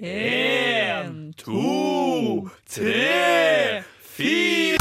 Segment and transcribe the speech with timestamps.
[0.00, 4.78] En, to, tre, fire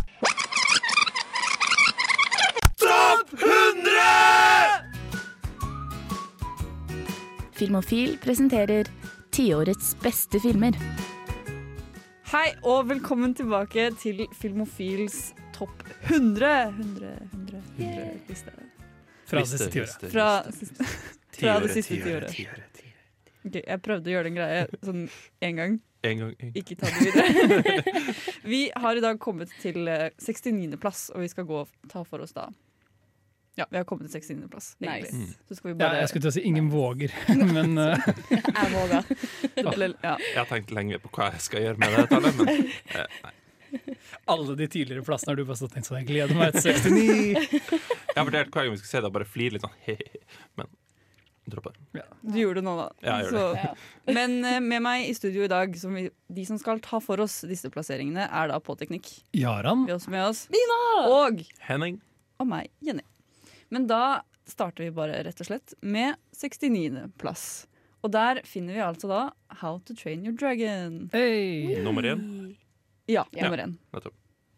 [2.80, 3.44] Topp 100!
[7.52, 8.88] Filmofil presenterer
[9.32, 10.80] tiårets beste filmer.
[12.32, 16.72] Hei og velkommen tilbake til Filmofils topp 100.
[16.72, 18.16] 100, 100, 100 yeah.
[19.28, 20.12] Fra det siste tiåret.
[20.12, 20.30] Fra,
[21.36, 22.71] fra det siste tiåret.
[23.42, 25.06] Ok, jeg prøvde å gjøre den greia sånn
[25.42, 25.80] én gang.
[26.06, 26.34] En gang.
[26.42, 26.52] En.
[26.58, 28.14] Ikke ta det videre.
[28.54, 30.78] vi har i dag kommet til eh, 69.
[30.82, 32.48] plass, og vi skal gå og ta for oss da
[33.58, 34.48] Ja, vi har kommet til 69.
[34.50, 35.14] plass, Nice.
[35.14, 35.28] Mm.
[35.50, 37.14] Så skal vi Ja, jeg skulle til å si ingen våger,
[37.54, 38.10] men uh...
[38.58, 39.04] Jeg våga.
[39.58, 40.16] ja.
[40.18, 42.66] Jeg har tenkt lenge på hva jeg skal gjøre med det tallet, men
[42.98, 43.38] uh, nei.
[44.34, 47.62] alle de tidligere plassene har du bare stått inn sånn Jeg gleder meg til 69.
[48.12, 50.26] Jeg har vurdert hver gang vi skal se det, bare flire litt sånn he-he,
[50.58, 50.74] men
[51.50, 52.04] dropp det.
[52.22, 52.88] Du gjorde det nå, da.
[53.02, 53.64] Ja, jeg gjør det.
[53.66, 53.74] Ja.
[54.18, 57.20] Men eh, med meg i studio i dag, som vi, de som skal ta for
[57.24, 59.10] oss disse plasseringene, er da på teknikk.
[59.34, 59.86] Jaran?
[59.88, 60.46] Vi også med oss
[61.10, 62.00] Og Henning.
[62.40, 63.04] og meg, Jenny.
[63.72, 67.12] Men da starter vi bare rett og slett med 69.
[67.18, 67.66] plass.
[68.04, 69.20] Og der finner vi altså da
[69.62, 71.10] How to Train Your Dragon.
[71.14, 71.78] Hey.
[71.86, 72.56] Nummer én.
[73.08, 73.44] Ja, Ja.
[73.46, 73.78] nummer én.
[73.94, 74.14] Nettopp.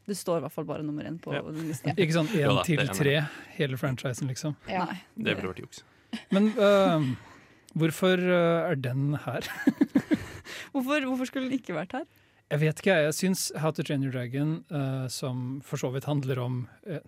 [0.05, 1.41] Det står i hvert fall bare nummer én på Ja.
[1.41, 1.93] den Ja.
[1.95, 3.21] Ikke sånn én til det tre,
[3.55, 4.55] hele franchisen, liksom.
[4.67, 4.85] Ja.
[4.85, 5.01] Nei.
[5.17, 5.83] Det ville vært juks.
[6.33, 7.05] Men uh,
[7.77, 9.47] hvorfor eh, er den her?
[10.73, 12.05] Hvorfor, hvorfor skulle den ikke vært her?
[12.49, 13.05] Jeg vet ikke, jeg.
[13.05, 16.57] Jeg syns How to Train Your Dragon, uh, som for så vidt handler om
[16.89, 16.99] uh,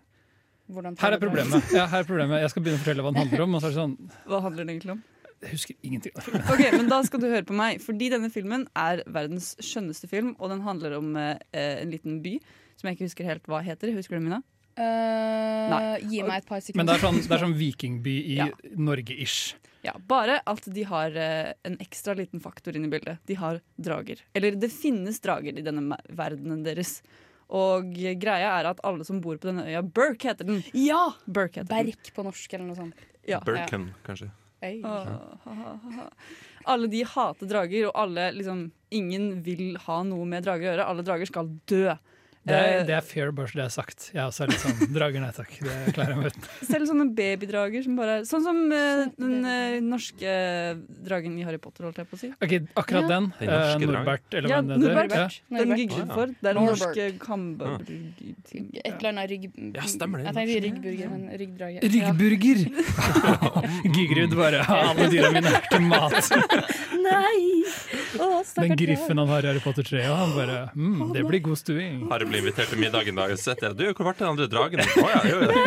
[1.02, 1.73] Her er problemet.
[1.73, 2.42] Ja, her er problemet.
[2.42, 3.58] Jeg skal begynne å fortelle hva den handler om.
[3.66, 3.97] Sånn
[4.30, 5.03] Hva handler den egentlig om?
[5.44, 6.16] Jeg husker ingenting.
[6.50, 10.34] Ok, men Da skal du høre på meg, fordi denne filmen er verdens skjønneste film.
[10.40, 12.38] Og den handler om eh, en liten by
[12.80, 13.94] som jeg ikke husker helt hva heter.
[13.97, 14.42] Husker du, Mina?
[14.76, 15.84] Eh, Nei.
[16.12, 16.81] Gi meg et par sekunder.
[16.81, 18.50] Men det er sånn, det er sånn vikingby i Ja.
[18.76, 19.56] Norge-ish.
[19.86, 23.20] Ja, Bare at de har uh, en ekstra liten faktor inn i bildet.
[23.30, 24.23] De har drager.
[24.34, 27.02] Eller det finnes drager i denne verdenen deres.
[27.53, 30.64] Og greia er at alle som bor på denne øya Burke heter den.
[30.73, 31.14] Ja!
[31.28, 31.92] Burke heter den.
[31.94, 33.06] Berk på norsk eller noe sånt.
[33.30, 33.40] Ja.
[33.46, 34.31] Birken, kanskje.
[34.63, 34.80] Hey.
[34.81, 36.09] Åh, ha, ha, ha.
[36.74, 40.84] Alle de hater drager, og alle liksom Ingen vil ha noe med drager å gjøre.
[40.88, 41.94] Alle drager skal dø.
[42.45, 44.03] Det er, Eh, det er fair, bare så det er sagt.
[44.13, 45.50] Jeg er også litt sånn drager, nei takk.
[45.66, 46.44] Det klarer jeg meg uten.
[46.69, 50.35] Selv sånne babydrager som bare Sånn som uh, den uh, norske
[51.07, 52.29] dragen i Harry Potter, holdt jeg på å si.
[52.38, 53.31] Ok, akkurat den.
[53.41, 53.57] Ja.
[53.73, 53.85] eh.
[53.85, 54.94] Norbert, eller Ja, hva den heter.
[54.94, 55.16] Norbert.
[55.16, 55.28] Ja.
[55.57, 55.95] Den Norbert.
[56.06, 56.33] Ah, for.
[56.35, 56.85] Det er den Norbert.
[56.85, 58.22] norske kamberbrygg...
[58.85, 59.50] Et eller annet rygg...
[59.75, 60.29] Ja, stemmer det.
[60.29, 61.79] Jeg tenkte ryggburger, men ryggdrage.
[61.95, 62.59] Ryggburger!
[63.95, 66.31] Gigrud bare Alle dyra mine er til mat.
[67.06, 67.66] Nei!
[68.16, 71.41] Å, Den griffen han har i Harry Potter 3, og han bare mm, Det blir
[71.45, 72.06] god stuing.
[72.12, 73.72] Har jeg blitt invitert til middag en dag og sett det.
[73.79, 74.84] Du, hvor ble den andre dragen?
[74.84, 75.63] Å ja, jo, ja.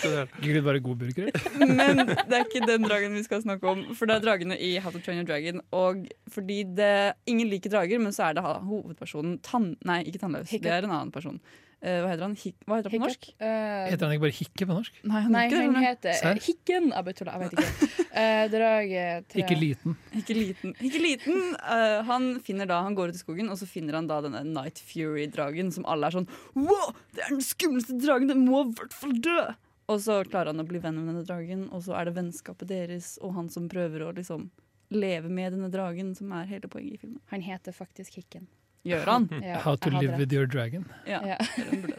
[0.00, 1.30] Skal du- bare god burger.
[1.60, 4.74] Men det er ikke den dragen vi skal snakke om, for det er dragene i
[4.82, 5.62] How to Train Your Dragon.
[5.76, 6.92] Og fordi det,
[7.30, 9.72] ingen liker drager, men så er det hovedpersonen tann...
[9.88, 10.50] Nei, ikke tannløs.
[10.52, 11.40] Det er en annen person.
[11.80, 12.34] Eh, hva heter han?
[12.36, 13.22] Hik hva heter han på norsk?
[13.40, 14.98] Eh, Heter han ikke bare Hikke på norsk?
[15.08, 16.40] Nei, han Nei, ikke han heter Sær?
[16.44, 16.90] Hikken.
[16.92, 17.96] Jeg bare tuller, jeg vet ikke.
[18.10, 18.92] Uh, drag,
[19.32, 19.96] tre Ikke liten.
[20.20, 20.74] Ikke liten.
[20.90, 21.40] Ikke liten.
[21.62, 24.44] Uh, han finner da, han går ut i skogen, og så finner han da denne
[24.50, 28.28] Night Fury-dragen, som alle er sånn Wow, det er den skumleste dragen!
[28.28, 29.40] Den må i hvert fall dø!
[29.90, 32.68] Og så klarer han å bli venn med denne dragen, og så er det vennskapet
[32.70, 34.50] deres og han som prøver å liksom
[34.92, 37.22] leve med denne dragen, som er hele poenget i filmen.
[37.32, 38.46] Han heter faktisk Hikken.
[38.80, 39.26] Gjør han?
[39.44, 40.86] Ja, How to live with your dragon.
[41.06, 41.20] Ja.
[41.26, 41.36] Ja.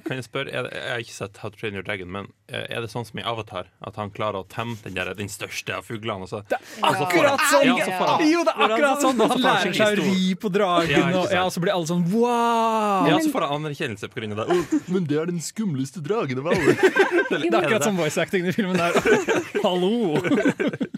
[0.07, 2.29] Kan jeg spørre, er det, Jeg har ikke sett How to Train Your Dragon, men
[2.49, 3.69] eh, er det sånn som i Avatar?
[3.85, 6.25] At han klarer å temme den, der, den største av fuglene?
[6.25, 7.69] Og så, og så Akkurat sånn!
[7.77, 9.21] Ja, så Jo, det er akkurat sånn!
[9.21, 12.05] Han lærer seg å ri på dragen, Ja, og, ja, og så blir alle sånn
[12.15, 13.09] wow!
[13.11, 14.57] ja, så får han anerkjennelse på grunn av det.
[14.57, 16.77] Oh, men det er den skumleste dragen av alle.
[17.31, 18.97] Det er akkurat sånn voice acting i filmen der.
[19.65, 20.89] Hallo!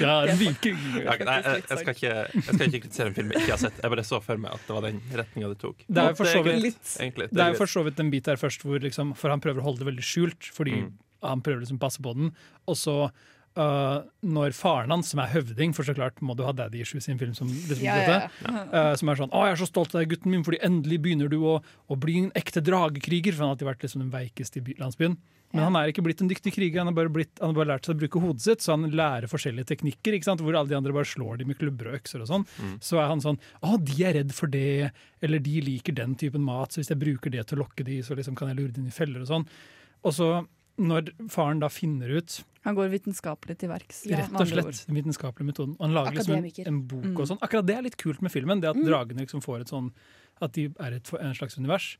[0.00, 0.78] Ja, en viking.
[1.04, 3.62] Ja, nei, jeg, jeg, skal ikke, jeg skal ikke kritisere en film jeg ikke har
[3.66, 3.78] sett.
[3.82, 5.84] Jeg bare så for meg at det var den retninga det tok.
[5.88, 9.30] Det er jo for så vidt- for så en bit der først hvor liksom, For
[9.30, 10.92] han prøver å holde det veldig skjult, fordi Mm.
[11.22, 12.32] han prøver liksom å passe på den.
[12.66, 13.10] Og så
[13.56, 17.06] Uh, når faren hans, som er høvding, for så klart må du ha daddy issues
[17.06, 18.62] i en film som liksom Ja, ja, dette, ja.
[18.90, 20.98] øh, som er sånn 'Å, jeg er så stolt av deg, gutten min, fordi endelig
[21.00, 24.10] begynner du å, å bli en ekte dragekriger', for han har alltid vært liksom den
[24.10, 25.16] veikeste i by- landsbyen.
[25.54, 25.64] Men Ja.
[25.70, 27.86] han er ikke blitt en dyktig kriger, han har bare, blitt, han har bare lært
[27.86, 30.40] seg å bruke hodet sitt, så han lærer forskjellige teknikker, ikke sant?
[30.42, 32.44] hvor alle de andre bare slår dem med klubber og økser og sånn.
[32.58, 32.80] Mm.
[32.82, 34.90] Så er han sånn 'Å, de er redd for det',
[35.22, 38.00] eller 'de liker den typen mat', så hvis jeg bruker det til å lokke de,
[38.02, 39.46] så liksom kan jeg lure dem i feller og sånn.
[40.04, 40.46] Og så,
[40.76, 44.06] når faren da finner ut Han går vitenskapelig til verks.
[44.06, 47.20] Ja, rett og slett den vitenskapelige metoden, og han lager liksom en, en bok Mm.
[47.20, 47.38] og sånn.
[47.42, 48.86] Akkurat det er litt kult med filmen, det at Mm.
[48.86, 49.92] dragene liksom får et sånn
[50.42, 51.96] At de er et, en slags univers.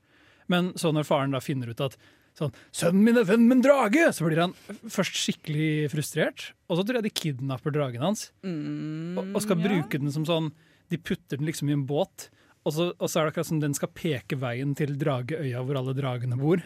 [0.49, 1.97] Men så når faren da finner ut at
[2.39, 4.55] sånn 'Sønnen min er venn med en drage!' Så blir han
[4.91, 9.59] først skikkelig frustrert, og så tror jeg de kidnapper dragen hans Mm, og, og skal
[9.59, 9.69] ja.
[9.69, 10.53] bruke den som sånn
[10.91, 12.29] De putter den liksom i en båt,
[12.67, 15.79] og så, og så er det akkurat som den skal peke veien til Drageøya, hvor
[15.81, 16.61] alle dragene bor.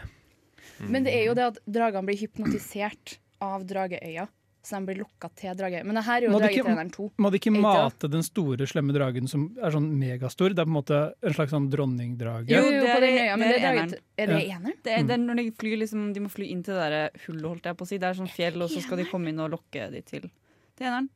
[0.80, 4.26] Men det er jo det at dragene blir hypnotisert av Drageøya.
[4.68, 5.78] Så de blir lokka til drage.
[5.88, 7.06] Men det her er jo Må Dragetreneren 2.
[7.24, 10.52] Må de ikke mate den store, slemme dragen som er sånn megastor?
[10.52, 12.52] Det er på en måte en slags sånn dronningdrage.
[12.52, 13.94] Jo, Jo, det er den det det er er, eneren.
[14.18, 14.76] er det eneren?
[14.84, 17.24] Det er, det er når de flyr liksom, De må fly inn til det der
[17.24, 17.98] hullet, holdt jeg på å si.
[18.02, 20.28] Det er sånn fjell, og så skal de komme inn og lokke de til
[20.86, 21.06] Er.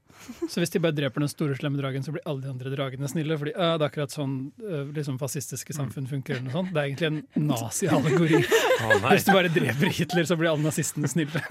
[0.50, 3.08] Så hvis de bare dreper den store, slemme dragen, så blir alle de andre dragene
[3.10, 3.36] snille?
[3.40, 6.36] Fordi øh, det er akkurat sånn øh, liksom fascistiske samfunn funker.
[6.36, 6.72] eller noe sånt.
[6.74, 8.42] Det er egentlig en nazi-allegori.
[8.42, 9.08] oh.
[9.08, 11.42] Hvis du bare dreper Hitler, så blir alle nazistene snille.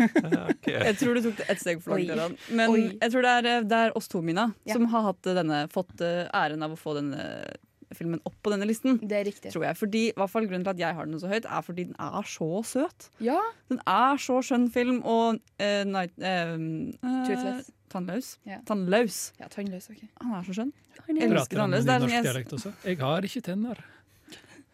[0.51, 0.77] okay.
[0.91, 2.39] Jeg tror du tok det ett steg for langt.
[2.51, 2.85] Men Oi.
[3.01, 4.75] jeg tror det er, eh, det er oss to, Mina, Ja.
[4.77, 7.25] som har hatt denne, fått eh, æren av å få denne
[7.97, 8.99] filmen opp på denne listen.
[9.01, 9.51] Det er riktig.
[9.53, 9.77] Tror jeg.
[9.79, 11.95] Fordi, i hvert fall Grunnen til at jeg har den så høyt, er fordi den
[11.99, 13.09] er så søt.
[13.23, 13.37] Ja.
[13.71, 16.55] Den er så skjønn film, og uh, night, uh,
[17.01, 17.61] eh,
[17.91, 18.37] Tannløs.
[18.47, 18.61] Ja.
[18.67, 19.33] Tannløs.
[19.39, 20.03] ja, tannløs, OK.
[20.21, 20.71] Han er så skjønn.
[21.07, 21.85] Han Jeg er- elsker Prater han tannløs.
[21.85, 22.73] Det er sånn norsk dialekt også?
[22.85, 23.83] Jeg har ikke tenner.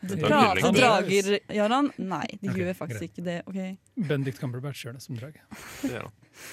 [0.01, 1.91] Det er Prater drager, Jaran?
[1.97, 3.11] Nei, de okay, gjør faktisk greit.
[3.17, 3.41] ikke det.
[3.47, 5.41] ok Benedict Cumberbatch gjør det som drage.
[5.81, 6.11] Han.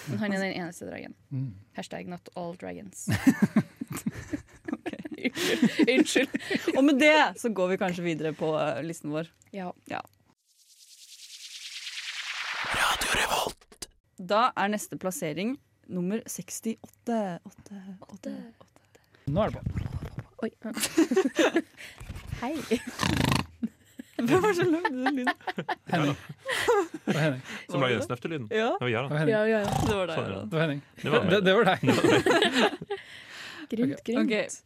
[0.09, 1.15] Men han er den eneste dragen.
[1.29, 1.53] Mm.
[1.77, 3.09] Hashtag not all dragons.
[5.95, 6.41] Unnskyld.
[6.77, 9.31] Og med det så går vi kanskje videre på eh, listen vår.
[9.55, 9.71] Ja.
[14.19, 15.57] Da er neste plassering
[15.91, 16.79] nummer 68.
[17.45, 18.35] Åtte, åtte.
[19.27, 19.85] Nå er det på.
[20.45, 20.51] Oi.
[22.43, 22.55] Hei.
[24.25, 25.29] Hvem var det som lagde den lyden?
[25.91, 26.17] Henning.
[27.69, 28.47] Som lagde den snøftelyden.
[28.51, 29.35] Ja, Det var var Henning.
[29.35, 29.73] Ja, ja, ja.
[29.89, 30.17] det var deg.
[30.21, 30.83] Sånn, Det var Henning.
[31.03, 31.79] Det var Det, det var deg.
[33.75, 34.63] Grunt, grunt.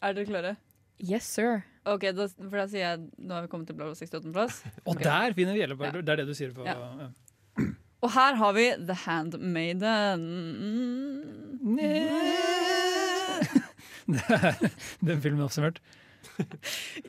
[0.00, 0.56] Er dere klare?
[1.00, 1.62] Yes, sir.
[1.88, 4.60] Ok, da, for da sier jeg Nå har vi kommet til bla 68.-plass.
[4.84, 5.04] Og okay.
[5.06, 5.96] der finner vi Gjellebard.
[5.96, 6.04] Ja.
[6.04, 6.76] Det er det du sier på Ja.
[6.76, 7.10] ja.
[8.00, 10.28] Og her har vi The Handmaiden.
[14.10, 14.56] Det er
[15.06, 15.78] Den filmen er oppsummert.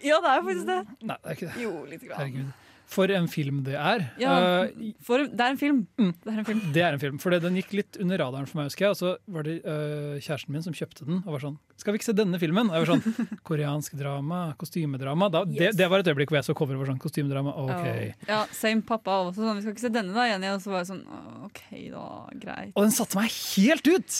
[0.04, 0.82] Ja, det er faktisk det.
[1.08, 1.62] Nei, det er ikke det.
[1.64, 2.20] Jo, litt grann.
[2.20, 2.52] Herregud.
[2.92, 4.02] For en film det er.
[4.20, 4.32] Ja,
[4.68, 5.78] Eh, for det er en film.
[5.96, 6.10] Mm.
[6.26, 6.62] Det er en film.
[6.76, 8.92] det er en film, for den gikk litt under radaren for meg, husker jeg.
[8.92, 12.02] Og så var det uh, kjæresten min som kjøpte den og var sånn Skal vi
[12.02, 12.68] ikke se denne filmen?
[12.68, 15.30] Og jeg var sånn Koreansk drama, kostymedrama.
[15.32, 15.80] Da, det, Yes.
[15.80, 18.28] det var et øyeblikk hvor jeg så coveret og var sånn Kostymedrama, OK.
[18.28, 19.56] Ja, Same pappa også sånn.
[19.62, 20.52] Vi skal ikke se denne da, Jenny.
[20.52, 21.06] Og så var jeg sånn
[21.48, 21.64] OK,
[21.96, 22.06] da.
[22.44, 22.76] Greit.
[22.76, 24.20] Og den satte meg helt ut!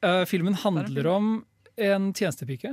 [0.00, 1.32] Uh, filmen handler om
[1.76, 2.72] en tjenestepike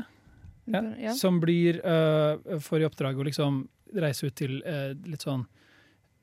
[0.72, 1.12] ja, Ja.
[1.14, 5.46] som blir uh, får i oppdrag å liksom reise ut til eh, litt sånn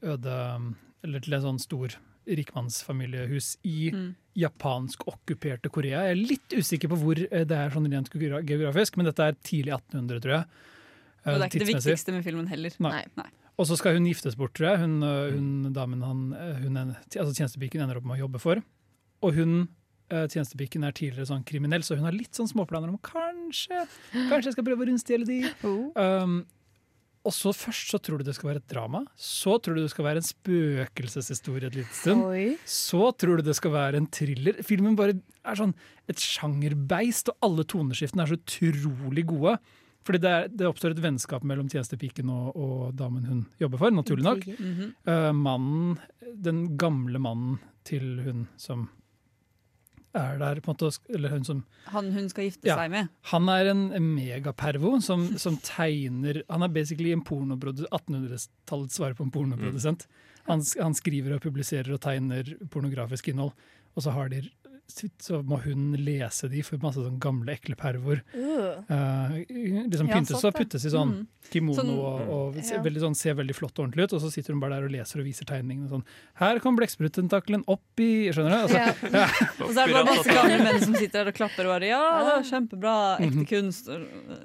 [0.03, 0.75] øde
[1.05, 1.95] Eller til en sånn stor
[2.27, 4.15] rikmannsfamiliehus i Mm.
[4.39, 6.03] japansk okkuperte Korea.
[6.07, 9.33] Jeg er litt usikker på hvor eh, det er sånn rent geografisk, men dette er
[9.43, 10.47] tidlig 1800, tror jeg.
[11.27, 12.71] eh, Og det er ikke det viktigste med filmen heller.
[12.79, 13.05] Nei.
[13.17, 13.27] Nei.
[13.59, 14.79] Og så skal hun giftes bort, tror jeg.
[14.79, 16.23] Hun, hun damen han,
[16.63, 18.63] hun altså tjenestepiken ender opp med å jobbe for.
[19.23, 19.69] Og hun,
[20.09, 23.85] tjenestepiken er tidligere sånn kriminell, så hun har litt sånn småplaner om kanskje
[24.31, 25.43] Kanskje jeg skal prøve å rundstjele de.
[25.69, 25.93] Oh.
[25.97, 26.47] Um,
[27.23, 29.05] og så først så tror du det skal være et drama.
[29.15, 32.25] Så tror du det skal være en spøkelseshistorie et lite stund.
[32.27, 32.57] Oi.
[32.67, 34.59] Så tror du det skal være en thriller.
[34.67, 35.15] Filmen bare
[35.47, 35.77] er sånn
[36.11, 39.55] et sjangerbeist, og alle toneskiftene er så utrolig gode.
[40.03, 43.95] Fordi det, er, det oppstår et vennskap mellom tjenestepiken og, og damen hun jobber for,
[43.95, 44.47] naturlig nok.
[44.47, 44.91] Mm -hmm.
[45.07, 45.99] uh, mannen,
[46.35, 48.89] den gamle mannen til hun som
[50.15, 52.77] er der, på en måte, eller hun som Han hun skal gifte Ja.
[52.77, 53.09] seg med.
[53.33, 59.25] Han er en megapervo som, som tegner Han er basically en pornoprodu- 1800-tallets svar på
[59.25, 60.07] en pornoprodusent.
[60.49, 63.53] Han, han skriver og publiserer og tegner pornografisk innhold,
[63.97, 64.43] og så, har de,
[65.23, 68.21] så må hun lese de for masse sånn gamle, ekle pervoer.
[68.35, 68.83] Uh.
[68.91, 69.37] Uh,
[69.89, 71.27] liksom Ja, pyntes og puttes i sånn Mm.
[71.51, 72.83] kimono Sånn- og, og ser, Ja.
[72.83, 74.91] veldig, sånn, ser veldig flott og ordentlig ut, og så sitter hun bare der og
[74.93, 76.05] leser og viser tegningene sånn.
[76.35, 78.59] Her kom blekksprutentakelen opp i Skjønner du?
[78.67, 78.79] Altså,
[79.13, 79.27] Ja.
[79.65, 81.89] Og så er det bare masse gamle menn som sitter der og klapper og bare
[81.89, 82.97] Ja, det var kjempebra.
[83.19, 83.27] Mhm.
[83.33, 83.89] Ekte kunst.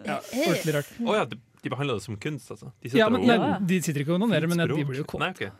[0.05, 0.91] ja, ordentlig rart.
[1.05, 2.71] Oh, ja, de, de behandler det som kunst, altså?
[2.81, 5.03] De sitter Ja, men, og- nei, de sitter ikke og onanerer, men de blir jo
[5.03, 5.19] kåte.
[5.19, 5.51] Nei, ok.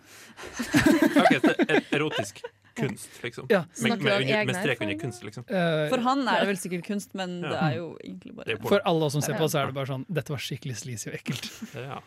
[1.18, 2.42] Ok, så er- Erotisk
[2.78, 3.48] kunst, liksom.
[3.54, 3.64] Ja.
[3.84, 5.46] Med, med, med strek under kunst, liksom.
[5.50, 7.50] Eh, For han er det vel sikkert kunst, men Ja.
[7.54, 9.90] det er jo egentlig bare For alle oss som ser på, så er det bare
[9.92, 11.50] sånn Dette var skikkelig sleazy og ekkelt.
[11.76, 12.00] Ja.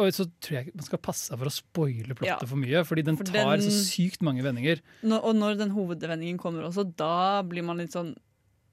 [0.00, 2.48] Og så tror jeg man skal passe seg for å spoile plottet Ja.
[2.48, 4.80] for mye, fordi den For tar den- så sykt mange vendinger.
[5.02, 8.14] Når, og når den hovedvendingen kommer også, da blir man litt sånn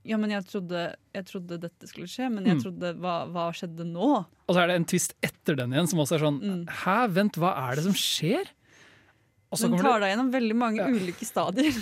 [0.07, 2.61] Ja, men jeg trodde, jeg trodde dette skulle skje, men jeg Mm.
[2.63, 4.25] trodde hva, hva skjedde nå?
[4.47, 6.65] Og så er det en twist etter den igjen, som også er sånn Mm.
[6.69, 8.45] Hæ, vent, hva er det som skjer?
[9.51, 10.87] Og så Den tar deg gjennom veldig mange Ja.
[10.91, 11.73] ulike stadier.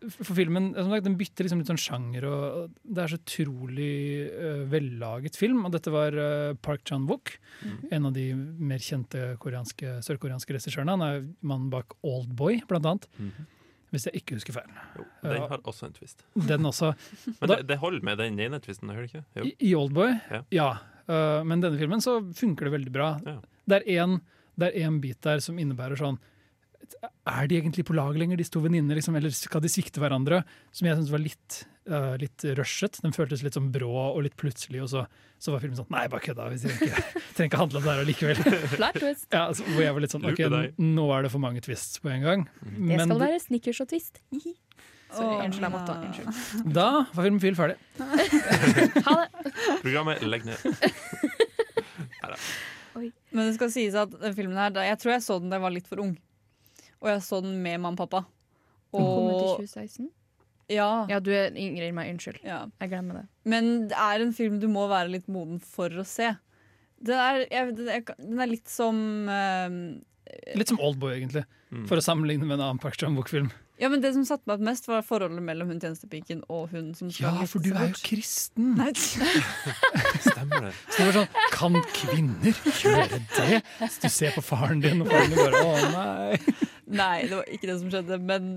[0.00, 3.92] for filmen som sagt, den bytter liksom litt sånn sjanger, og det er så utrolig
[4.32, 5.66] uh, vellaget film.
[5.68, 7.78] Og dette var uh, Park Chan-wook, mm.
[7.92, 10.96] en av de mer kjente koreanske, sørkoreanske regissørene.
[10.96, 13.08] Han er mannen bak Oldboy, blant annet.
[13.18, 13.48] Mhm.
[13.90, 14.68] Hvis jeg ikke husker feil.
[14.94, 16.20] Jo, den har også en twist.
[16.46, 16.92] Den også.
[17.40, 19.24] Men det, det holder med den ene twisten, hører du ikke?
[19.34, 19.46] Jo.
[19.48, 20.44] I, i Oldboy, Ja.
[20.54, 20.70] ja.
[21.10, 23.08] Uh, men denne filmen så funker det veldig bra.
[23.26, 23.40] Ja.
[23.66, 24.12] Det er
[24.86, 26.20] én bit der som innebærer sånn
[27.30, 30.40] Er de egentlig på lag lenger, de to venninnene, liksom, eller skal de svikte hverandre?
[30.74, 31.58] Som jeg syntes var litt,
[31.90, 32.98] uh, litt rushet.
[33.04, 35.04] Den føltes litt sånn brå og litt plutselig, og så,
[35.38, 37.04] så var filmen sånn Nei, bare kødda, vi trenger ikke,
[37.36, 38.42] trenger ikke handle om det her allikevel.
[39.36, 40.42] Ja, altså, hvor jeg var litt sånn OK,
[40.82, 42.44] nå er det for mange twists på en gang.
[42.64, 44.20] Det skal det- være snickers og twist.
[45.10, 45.90] Sorry, unnskyld, jeg måtte.
[45.90, 46.06] ha.
[46.06, 46.66] Unnskyld.
[46.76, 46.84] Da
[47.16, 47.78] var Filmofil ferdig.
[49.08, 49.50] Ha det.
[49.82, 50.58] Programmet legg ned.
[53.34, 55.64] Men det skal sies at den filmen her Jeg tror jeg så den da jeg
[55.66, 56.12] var litt for ung.
[57.00, 58.24] Og jeg så den med mamma og pappa.
[58.92, 60.10] Den kom ut i 2016.
[60.70, 62.10] ja, Ja, du er yngre enn meg.
[62.14, 62.40] Unnskyld.
[62.44, 62.64] ja.
[62.80, 63.24] Jeg glemmer det.
[63.44, 66.32] Men det er en film du må være litt moden for å se.
[67.00, 68.98] Den er, jeg, den er, den er litt som
[69.32, 69.72] eh,
[70.54, 71.46] Litt som Oldboy, egentlig.
[71.72, 71.86] Mm.
[71.88, 73.48] For å sammenligne med en annen Park Chan-wook-film.
[73.80, 77.08] Ja, men Det som satte meg mest, var forholdet mellom hun tjenestepiken og hun som
[77.16, 78.02] Ja, for du seg er jo bort.
[78.04, 78.74] kristen!
[78.76, 78.90] Nei,
[80.28, 80.72] Stemmer det.
[80.92, 83.62] Så det var sånn Kan kvinner gjøre det?
[83.88, 86.38] Så du ser på faren din, og faren din bare Å nei.
[86.90, 88.18] Nei, det var ikke det som skjedde.
[88.26, 88.50] Men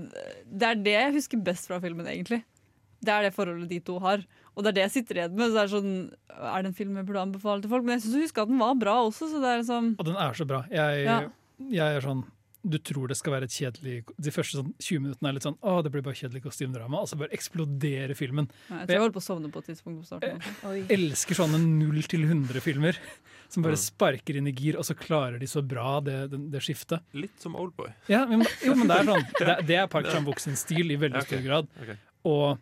[0.50, 2.42] det er det jeg husker best fra filmen, egentlig.
[3.04, 4.22] Det er det forholdet de to har.
[4.54, 5.50] Og det er det jeg sitter igjen med.
[5.50, 5.96] Så det er sånn,
[6.34, 7.84] er det en film jeg burde anbefale til folk?
[7.86, 9.28] Men jeg syns du husker at den var bra også.
[9.32, 10.62] Så det er liksom Og den er så bra.
[10.72, 11.18] Jeg, Ja.
[11.58, 12.24] jeg er sånn
[12.64, 15.58] du tror det skal være et kjedelig De første sånn 20 minuttene er litt sånn
[15.60, 17.02] Å, det blir bare kjedelig kostymedrama.
[17.04, 18.48] Og så bare eksploderer filmen.
[18.70, 20.40] Jeg tror jeg holdt på å sovne på et tidspunkt på starten.
[20.40, 20.80] jeg Oi.
[20.96, 22.96] Elsker sånne 0 til 100-filmer.
[23.48, 26.62] Som bare sparker inn i gir, og så klarer de så bra det, det, det
[26.64, 27.04] skiftet.
[27.16, 27.90] Litt som Oldboy.
[28.10, 30.98] Ja, men, jo, men det er sånn Det, det er Park Chan-wook sin stil i
[31.00, 31.70] veldig stor grad.
[32.28, 32.58] Og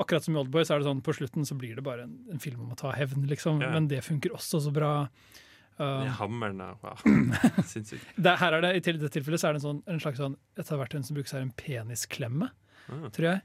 [0.00, 2.16] akkurat som i Oldboy, så er det sånn på slutten så blir det bare en,
[2.32, 3.60] en film om å ta hevn, liksom.
[3.64, 3.72] Ja.
[3.74, 4.94] Men det funker også så bra.
[5.80, 6.98] Uh, hammeren er wow.
[7.64, 8.04] Sinnssykt.
[8.20, 10.76] her er det, I dette tilfellet så er det en, sånn, en slags sånn Etter
[10.76, 12.50] hvert en som brukes her en penisklemme,
[12.90, 13.08] Ah.
[13.14, 13.40] tror jeg.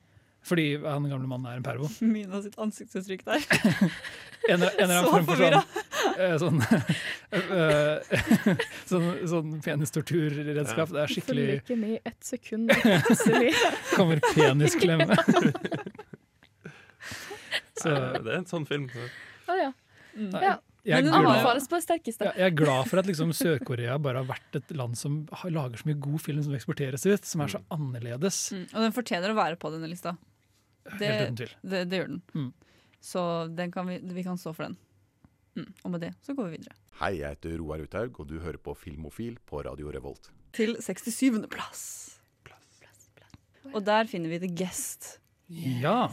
[0.45, 1.89] Fordi han gamle mannen er en pervo.
[2.15, 3.45] Mina sitt ansiktsuttrykk der.
[4.45, 5.55] En, en eller annen Så form for sånn,
[6.21, 6.59] eh, sånn,
[7.33, 10.91] eh, sånn, sånn penistorturredskap.
[10.93, 12.69] Det er skikkelig Følger ikke med i ett sekund.
[12.83, 13.55] Plutselig.
[13.95, 15.17] Kommer penisklemme.
[17.81, 18.85] Så Det er en sånn film.
[19.49, 19.71] Å ja.
[20.15, 20.29] Mm.
[20.31, 20.53] ja.
[20.85, 21.41] jeg er glad.
[22.21, 25.51] Ja, jeg er glad for at liksom Sør-Korea bare har vært et land som har,
[25.57, 28.45] lager så mye god film som eksporteres ut, som er så annerledes.
[28.53, 28.63] Mm.
[28.71, 30.15] Og den fortjener å være på denne lista.
[30.85, 31.53] Det, Helt uten tvil.
[31.61, 32.21] det, det gjør den.
[32.35, 32.49] Mm.
[33.01, 33.21] Så
[33.57, 34.77] den kan vi, vi kan stå for den.
[35.55, 35.69] Mm.
[35.83, 36.75] Og med det så går vi videre.
[36.99, 40.29] Hei, jeg heter Roar Uthaug, og du hører på Filmofil på Radio Revolt.
[40.55, 41.47] Til 67.
[41.51, 42.19] plass.
[42.45, 42.69] plass.
[43.73, 45.15] Og der finner vi The Guest.
[45.47, 46.09] Ja.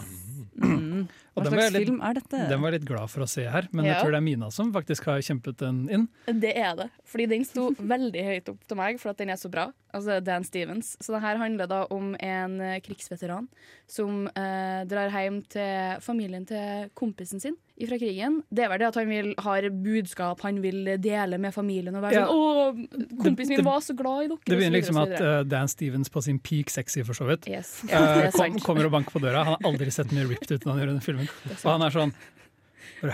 [0.53, 1.07] Mm.
[1.33, 2.41] Og Hva den var, jeg slags litt, film er dette?
[2.51, 4.51] den var jeg litt glad for å se her, men jeg tror det er Mina
[4.53, 6.05] som faktisk har kjempet den inn.
[6.29, 6.89] Det er det.
[7.09, 9.71] Fordi den sto veldig høyt opp til meg, for at den er så bra.
[9.97, 10.95] Altså Dan Stevens.
[11.01, 13.49] Så det her handler da om en eh, krigsveteran
[13.91, 17.57] som eh, drar hjem til familien til kompisen sin
[17.89, 18.43] fra krigen.
[18.53, 21.95] Det er vel det at han vil, har budskap han vil dele med familien.
[21.97, 22.27] Og være Ja.
[22.27, 24.45] sånn 'Å, kompisen min var så glad i dere'.
[24.47, 27.83] Det begynner liksom at eh, Dan Stevens på sin peak sexy, for så vidt, Yes.
[27.89, 29.45] Ja, det eh, kom, kommer og banker på døra.
[29.45, 31.29] Han har aldri sett mer ripped ut enn han gjør i den filmen.
[31.65, 32.13] Og han er sånn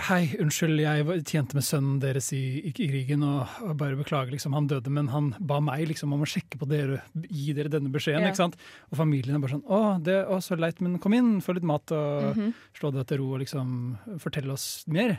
[0.09, 4.53] Hei, unnskyld, jeg tjente med sønnen deres i, i, krigen, og, og bare beklager, liksom,
[4.53, 7.89] han døde, men han ba meg liksom om å sjekke på dere, gi dere denne
[7.93, 8.29] beskjeden, Ja.
[8.29, 8.57] ikke sant?
[8.91, 11.65] Og familien er bare sånn, å, det er så leit, men kom inn, få litt
[11.65, 12.53] mat, og Mhm.
[12.77, 15.17] slå deg til ro, og liksom fortelle oss mer.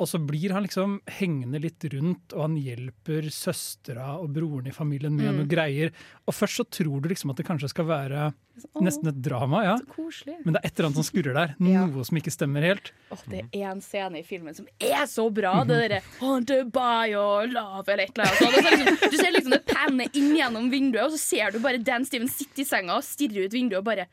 [0.00, 4.72] Og så blir han liksom hengende litt rundt, og han hjelper søstera og broren i
[4.72, 5.36] familien med Mm.
[5.42, 5.90] noe greier.
[6.26, 8.30] Og først så tror du liksom at det kanskje skal være
[8.74, 9.76] Å, nesten et drama, ja.
[10.10, 10.24] Så.
[10.44, 11.54] Men det er et eller annet som skurrer der.
[11.70, 11.84] Ja.
[11.86, 12.90] Noe som ikke stemmer helt.
[13.12, 15.64] Åh, det er en scene i filmen som er så bra.
[15.64, 18.40] Det derre Haunted by your love eller et eller annet.
[18.40, 21.78] Og liksom, du ser liksom det pennet inn gjennom vinduet, og så ser du bare
[21.78, 24.08] Dan Steven sitte i senga og stirre ut vinduet og bare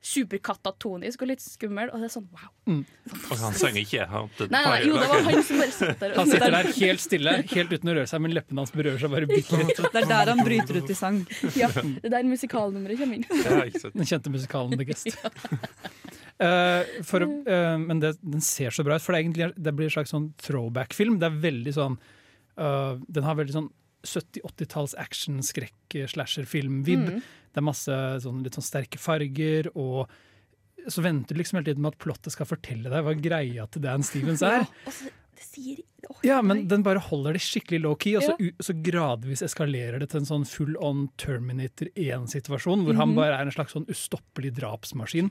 [0.00, 1.90] superkatatonisk og litt skummel.
[1.92, 2.50] Og det er sånn wow.
[2.70, 2.82] Mm.
[3.42, 4.06] han synger ikke.
[4.10, 6.14] Han, Nei, nei, jo, det var han som bare satt der.
[6.16, 9.12] Han sitter der helt stille, helt uten å røre seg, men leppene hans berører seg
[9.12, 9.76] bare bitte litt.
[9.80, 11.20] Det er der han bryter ut i sang.
[11.58, 13.90] ja, det der musikalnummeret kommer inn.
[13.90, 15.12] Den kjente musikalen The Guest.
[16.40, 19.74] Uh, for, eh, men det, den ser så bra ut, for det, er egentlig, det
[19.76, 21.18] blir en slags sånn throwback-film.
[21.20, 21.98] Det er veldig sånn
[22.56, 23.66] uh, Den har veldig sånn
[24.06, 27.06] 70-80-talls action, skrekk, slasher-film-vibb.
[27.16, 27.22] Mm.
[27.50, 30.10] Det er masse sånn, litt sånn sterke farger, og
[30.88, 33.84] så venter du liksom hele tiden med at plottet skal fortelle deg hva greia til
[33.84, 34.62] Dan Stevens er.
[34.62, 35.10] Ja, altså,
[35.40, 38.74] det sier oh, Ja, men den bare holder det skikkelig low-key, og så, u- så
[38.84, 43.54] gradvis eskalerer det til en sånn full on Terminator 1-situasjon, hvor han bare er en
[43.54, 45.30] slags sånn ustoppelig drapsmaskin.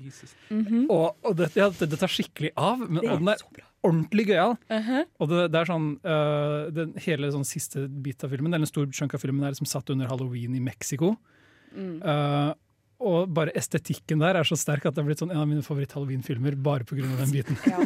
[0.49, 0.85] Mm -hmm.
[0.89, 4.25] Og, og det, ja, det, det tar skikkelig av, men, og den er er ordentlig
[4.27, 4.55] gøyal.
[4.69, 5.03] Uh-huh.
[5.19, 8.73] Og det, det er sånn uh, den Hele sånn siste bit av filmen, eller en
[8.73, 11.15] stor chunk av filmen, er liksom satt under halloween i Mexico.
[11.75, 12.01] Mm.
[12.03, 12.51] Uh,
[12.99, 15.63] og bare estetikken der er så sterk at det har blitt sånn en av mine
[15.63, 17.07] favoritt-halloween-filmer bare pga.
[17.21, 17.59] den biten.
[17.63, 17.79] Ja.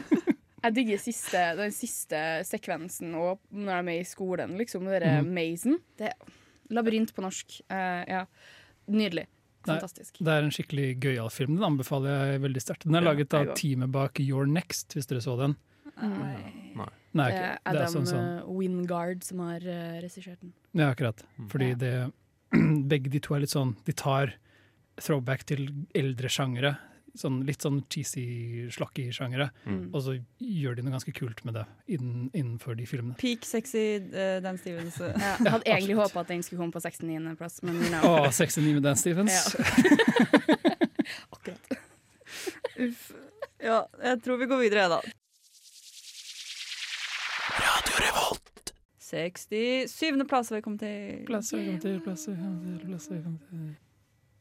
[0.64, 4.86] Jeg digger siste, den siste sekvensen og når de er med i skolen, liksom.
[4.88, 5.34] Den derre Mhm.
[5.36, 5.78] mazen.
[5.98, 6.14] Det er
[6.72, 7.62] labyrint på norsk.
[7.70, 8.26] Uh, ja.
[8.88, 9.26] Nydelig.
[9.66, 10.18] Fantastisk.
[10.20, 11.56] Det er en skikkelig gøyal film.
[11.56, 12.84] Den anbefaler jeg veldig sterkt.
[12.84, 15.56] Den er Ja, laget av teamet bak Your Next, hvis dere så den.
[16.02, 16.36] Nei.
[17.14, 18.40] Nei, Det er det er Adam sånn, sånn.
[18.40, 20.54] eh, Wingard som har uh, regissert den.
[20.74, 21.22] Ja, akkurat.
[21.40, 21.48] Mm.
[21.50, 22.14] Fordi det
[22.90, 24.34] Begge de to er litt sånn De tar
[25.00, 26.78] throwback til eldre sjangere.
[27.14, 28.24] Sånn, litt sånn cheesy,
[28.74, 29.52] slacky sjangere.
[29.70, 29.84] Mm.
[29.94, 33.14] Og så gjør de noe ganske kult med det innen, innenfor de filmene.
[33.22, 34.98] Peak sexy uh, Dan Stevens.
[35.04, 38.26] Ja, jeg hadde egentlig håpa at den skulle komme på 69.-plass, men you know.
[38.26, 39.54] Å, 69 med Dan Stevens.
[41.36, 41.76] Akkurat.
[42.82, 43.12] Uff.
[43.64, 45.20] Ja, jeg tror vi går videre, jeg, da.
[49.14, 50.26] 67.
[50.28, 51.26] plass har vi kommet til.
[51.26, 53.76] Plasser, kom til, plasser, kom til, plasser, til.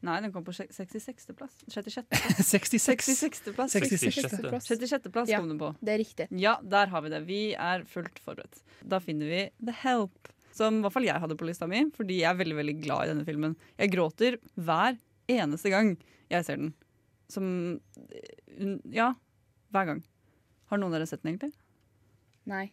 [0.03, 1.29] Nei, den kom på 66.
[1.39, 1.53] plass.
[1.71, 2.03] 66.
[2.43, 3.05] 66.
[3.07, 3.53] 66.
[3.55, 3.71] plass.
[3.71, 4.01] 66.
[4.19, 4.67] 66.
[4.67, 5.09] 66.
[5.13, 5.39] plass Ja.
[5.41, 5.69] den på.
[5.79, 6.27] Det er riktig.
[6.43, 7.21] Ja, der har vi det.
[7.29, 8.59] Vi er fullt forberedt.
[8.83, 12.19] Da finner vi The Help, som i hvert fall jeg hadde på lista mi, fordi
[12.19, 13.55] jeg er veldig veldig glad i denne filmen.
[13.79, 14.99] Jeg gråter hver
[15.31, 15.95] eneste gang
[16.29, 16.73] jeg ser den.
[17.31, 17.79] Som
[18.91, 19.13] Ja,
[19.73, 20.03] hver gang.
[20.69, 21.53] Har noen av dere sett den, egentlig?
[22.45, 22.65] Nei.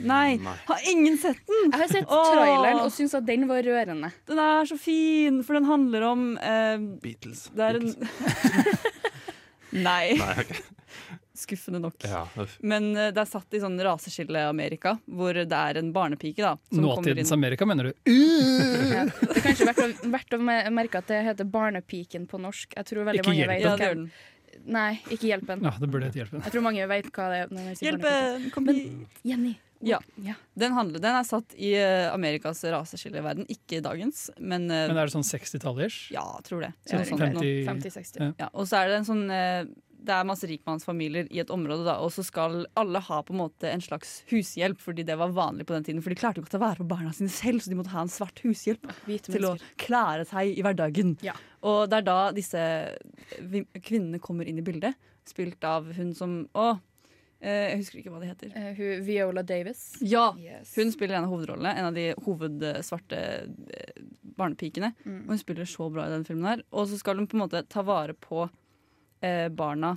[0.00, 0.38] Nei.
[0.40, 0.56] Nei.
[0.66, 1.66] Har ingen sett den?
[1.74, 4.08] Jeg har sett traileren og syns at den var rørende.
[4.30, 7.48] Den er så fin, for den handler om eh, Beatles.
[7.52, 7.90] Det er en
[9.70, 10.62] Nei, Nei, okay.
[11.38, 12.00] skuffende nok.
[12.02, 12.24] Ja.
[12.66, 16.82] Men eh, det er satt i sånn raseskille-Amerika, hvor det er en barnepike da som
[16.88, 17.36] Nåtidens inn.
[17.38, 18.10] Amerika, mener du?
[18.10, 19.04] Ja.
[19.06, 22.74] Det er kanskje verdt å, verdt å merke at det heter Barnepiken på norsk.
[22.80, 24.08] Jeg tror veldig Ikke mange hjelp vet Ja, den.
[24.70, 25.64] Nei, ikke Hjelpen.
[25.64, 26.44] Ja, det burde hete Hjelpen.
[26.44, 27.50] Jeg tror mange vet hva det er.
[27.54, 28.38] når jeg sier Barnepiken.
[28.44, 28.54] Hjelpe!
[28.54, 29.20] Kom hit!
[29.26, 29.56] Jenny.
[29.80, 29.96] Ja.
[30.20, 30.34] ja.
[30.60, 35.08] Den, handler, den er satt i eh, Amerikas raseskilleverden, ikke dagens, men, eh, Men er
[35.08, 36.02] det sånn 60-tallers?
[36.12, 36.74] ja, tror det.
[36.90, 38.20] Ja, sånn, 50 50-60.
[38.20, 38.32] Ja.
[38.44, 39.62] Ja, og så er det en sånn eh,
[40.00, 43.42] Det er masse rikmannsfamilier i et område, da, og så skal alle ha på en
[43.42, 46.02] måte en slags hushjelp, fordi det var vanlig på den tiden.
[46.04, 47.92] For de klarte jo ikke å ta vare på barna sine selv, så de måtte
[47.92, 48.88] ha en svart hushjelp
[49.26, 51.16] til å klare seg i hverdagen.
[51.26, 51.36] Ja.
[51.68, 52.62] Og det er da disse
[53.84, 54.96] kvinnene kommer inn i bildet,
[55.28, 56.70] spilt av hun som Å,
[57.42, 58.54] eh, jeg husker ikke hva det heter.
[58.54, 59.84] Uh, hun, Viola Davis.
[60.00, 60.30] Ja!
[60.40, 60.72] Yes.
[60.78, 64.00] Hun spiller en av hovedrollene, en av de hovedsvarte eh,
[64.40, 64.94] barnepikene.
[65.04, 65.20] Mm.
[65.26, 66.64] Og hun spiller så bra i den filmen her.
[66.72, 68.48] Og så skal hun på en måte ta vare på
[69.22, 69.96] eh, barna.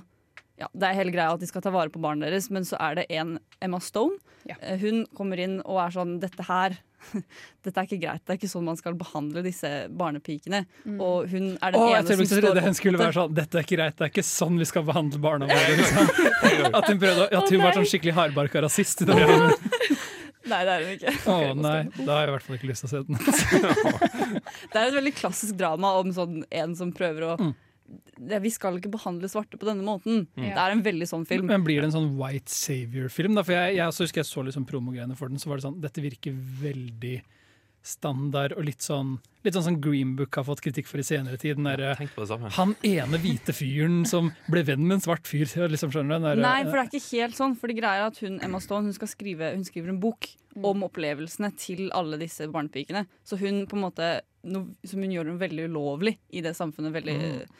[0.60, 2.78] Ja, Det er hele greia at de skal ta vare på barna deres, men så
[2.78, 4.20] er det en Emma Stone.
[4.46, 4.54] Ja.
[4.62, 6.76] Eh, hun kommer inn og er sånn Dette her
[7.64, 8.22] Dette er ikke greit.
[8.24, 10.62] Det er ikke sånn man skal behandle disse barnepikene.
[10.84, 11.00] Mm.
[11.04, 13.34] Og hun er den Å, jeg ene tror som står det hun skulle være sånn
[13.36, 15.74] Dette er ikke greit, det er ikke sånn vi skal behandle barna våre.
[15.80, 16.70] Liksom.
[16.70, 19.04] At hun prøvde at hun var sånn skikkelig hardbarka rasist.
[20.44, 21.12] Nei, det er hun ikke.
[21.32, 23.16] Å nei, da har jeg i hvert fall ikke lyst til å se den.
[24.68, 27.54] Det er et veldig klassisk drama om sånn en som prøver å Mm.
[27.84, 30.24] Det, Vi skal ikke behandle svarte på denne måten.
[30.38, 30.48] Mm.
[30.48, 31.48] Det er en veldig sånn film.
[31.50, 33.38] Men blir det en sånn white savior-film?
[33.42, 35.80] For jeg, jeg også husker jeg så liksom promogreiene for den, så var det sånn
[35.82, 37.16] Dette virker veldig
[37.84, 41.36] standard og litt sånn Litt sånn som Green Book har fått kritikk for i senere
[41.36, 41.58] tid.
[41.58, 42.48] Den der, Tenk på det samme.
[42.56, 45.44] han ene hvite fyren som ble venn med en svart fyr.
[45.74, 46.24] Liksom, skjønner du?
[46.24, 47.52] Den der, Nei, for det er ikke helt sånn.
[47.60, 50.30] For det greia er at hun, Emma Stone hun skal skrive Hun skriver en bok
[50.54, 50.64] Mm.
[50.70, 53.00] om opplevelsene til alle disse barnepikene.
[53.26, 56.94] Så hun på en måte no, Som hun gjør noe veldig ulovlig i det samfunnet.
[56.94, 57.54] Veldig Mm.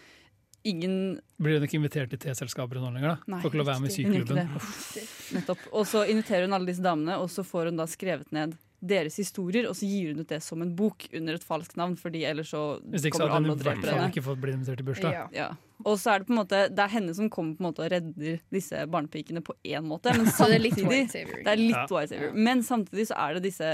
[0.65, 0.95] Ingen
[1.43, 3.17] Blir hun ikke invitert til teselskaper nå lenger?
[3.19, 3.33] da?
[3.35, 5.35] Nei, Får ikke lov å være med i sykeklubben syklubben.
[5.37, 5.67] Nettopp.
[5.75, 9.17] Og så inviterer hun alle disse damene, og så får hun da skrevet ned deres
[9.17, 12.25] historier, og så gir hun ut det som en bok under et falskt navn, fordi
[12.29, 14.11] ellers så Hvis ikke så kommer hadde hun alle i og hvert dreper fall henne.
[14.13, 15.13] ikke fått bli invitert til bursdag.
[15.17, 15.25] Ja.
[15.33, 15.49] Ja.
[15.85, 17.83] Og så er det på en måte Det er henne som kommer på en måte
[17.85, 21.43] og redder disse barnepikene på én måte, men Så det er litt samtidig.
[21.45, 21.87] Det er litt Ja.
[21.91, 22.35] white savior.
[22.35, 23.71] Men samtidig så er det disse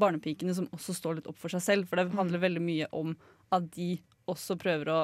[0.00, 1.88] barnepikene som også står litt opp for seg selv.
[1.88, 3.16] For det handler veldig mye om
[3.52, 5.00] at de også prøver å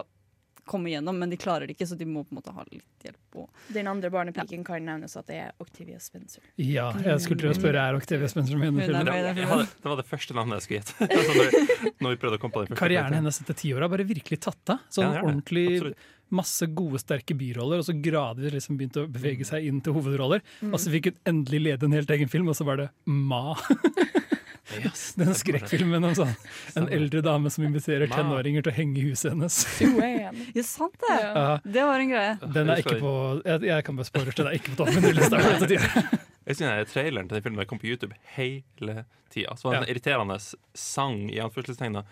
[0.70, 3.06] komme igjennom, men de klarer det ikke, så de må på en måte ha litt
[3.06, 3.18] hjelp.
[3.30, 3.44] på.
[3.74, 6.42] Den andre barnepiken kan nevnes at det er Octavia Spencer.
[6.58, 9.10] Ja, jeg skulle til å spørre er Octavia Spencer med i filmen.
[9.10, 11.10] hadde, det var det første navnet jeg skulle gjette.
[11.20, 13.84] Altså, når, når vi prøvde å komme på den første Karrieren hennes etter ti år
[13.86, 14.82] har bare virkelig tatt av.
[14.90, 16.08] Sånn Ja, ordentlig Absolutt.
[16.40, 20.42] masse gode, sterke biroller, og så gradvis liksom begynte å bevege seg inn til hovedroller.
[20.70, 23.54] Og så fikk hun endelig lede en helt egen film, og så var det Ma.
[24.78, 26.32] Yes, Den skrekkfilmen om sånn,
[26.78, 28.20] en eldre dame som inviterer Ma.
[28.20, 29.56] tenåringer til å henge i huset hennes.
[29.80, 31.16] Ja, sant det!
[31.24, 31.46] Ja.
[31.64, 32.34] Det var en greie.
[32.54, 35.08] den er ikke på Jeg, jeg kan bare spørre til, det er ikke på toppen.
[35.16, 35.74] lista for.
[36.50, 39.52] Jeg synes Traileren til den filmen kom på YouTube hele tida.
[39.60, 40.38] Så var det en irriterende
[40.74, 42.02] sang i anførselstegna.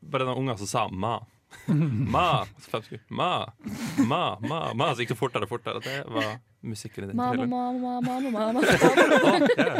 [0.00, 1.18] Bare den ungen som sa 'ma'.
[2.14, 2.44] ma,
[3.08, 3.46] ma,
[3.98, 4.88] ma, ma, ma.
[4.94, 5.80] Så gikk det fortere og fortere.
[5.84, 7.50] Det var musikken i den Mamma, traileren.
[7.50, 8.60] mamma, mamma, mamma.
[8.60, 9.76] Å, ja.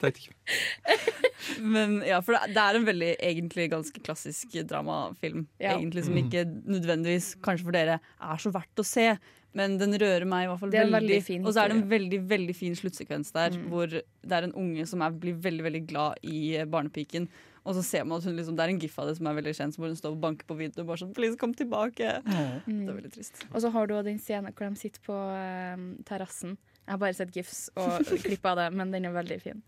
[0.00, 1.27] Tenkte ikke
[1.60, 5.46] Men ja, for det, er en veldig egentlig ganske klassisk dramafilm.
[5.60, 5.76] Ja.
[5.78, 6.24] Egentlig Som Mm.
[6.28, 9.18] ikke nødvendigvis, kanskje for dere, er så verdt å se.
[9.56, 10.92] Men den rører meg i hvert fall veldig.
[10.92, 13.68] veldig fin og så er det en veldig veldig fin sluttsekvens der, Mm.
[13.70, 17.28] hvor det er en unge som er, blir veldig veldig glad i barnepiken.
[17.64, 19.34] Og så ser man at hun liksom, Det er en gif av det som er
[19.42, 22.22] veldig kjent, hvor hun står og banker på vinduet og bare sånn Please, kom tilbake.
[22.24, 22.86] Mm.
[22.86, 23.44] Det er veldig trist.
[23.52, 25.16] Og så har du den scenen hvor de sitter på
[25.74, 26.56] um, terrassen.
[26.86, 29.62] Jeg har bare sett gifs og klipp av det, men den er veldig fin.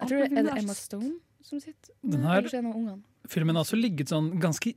[0.00, 2.98] Jeg tror det er det Emma Stone som sitter Den her- er.
[3.28, 4.74] Filmen har også ligget sånn ganske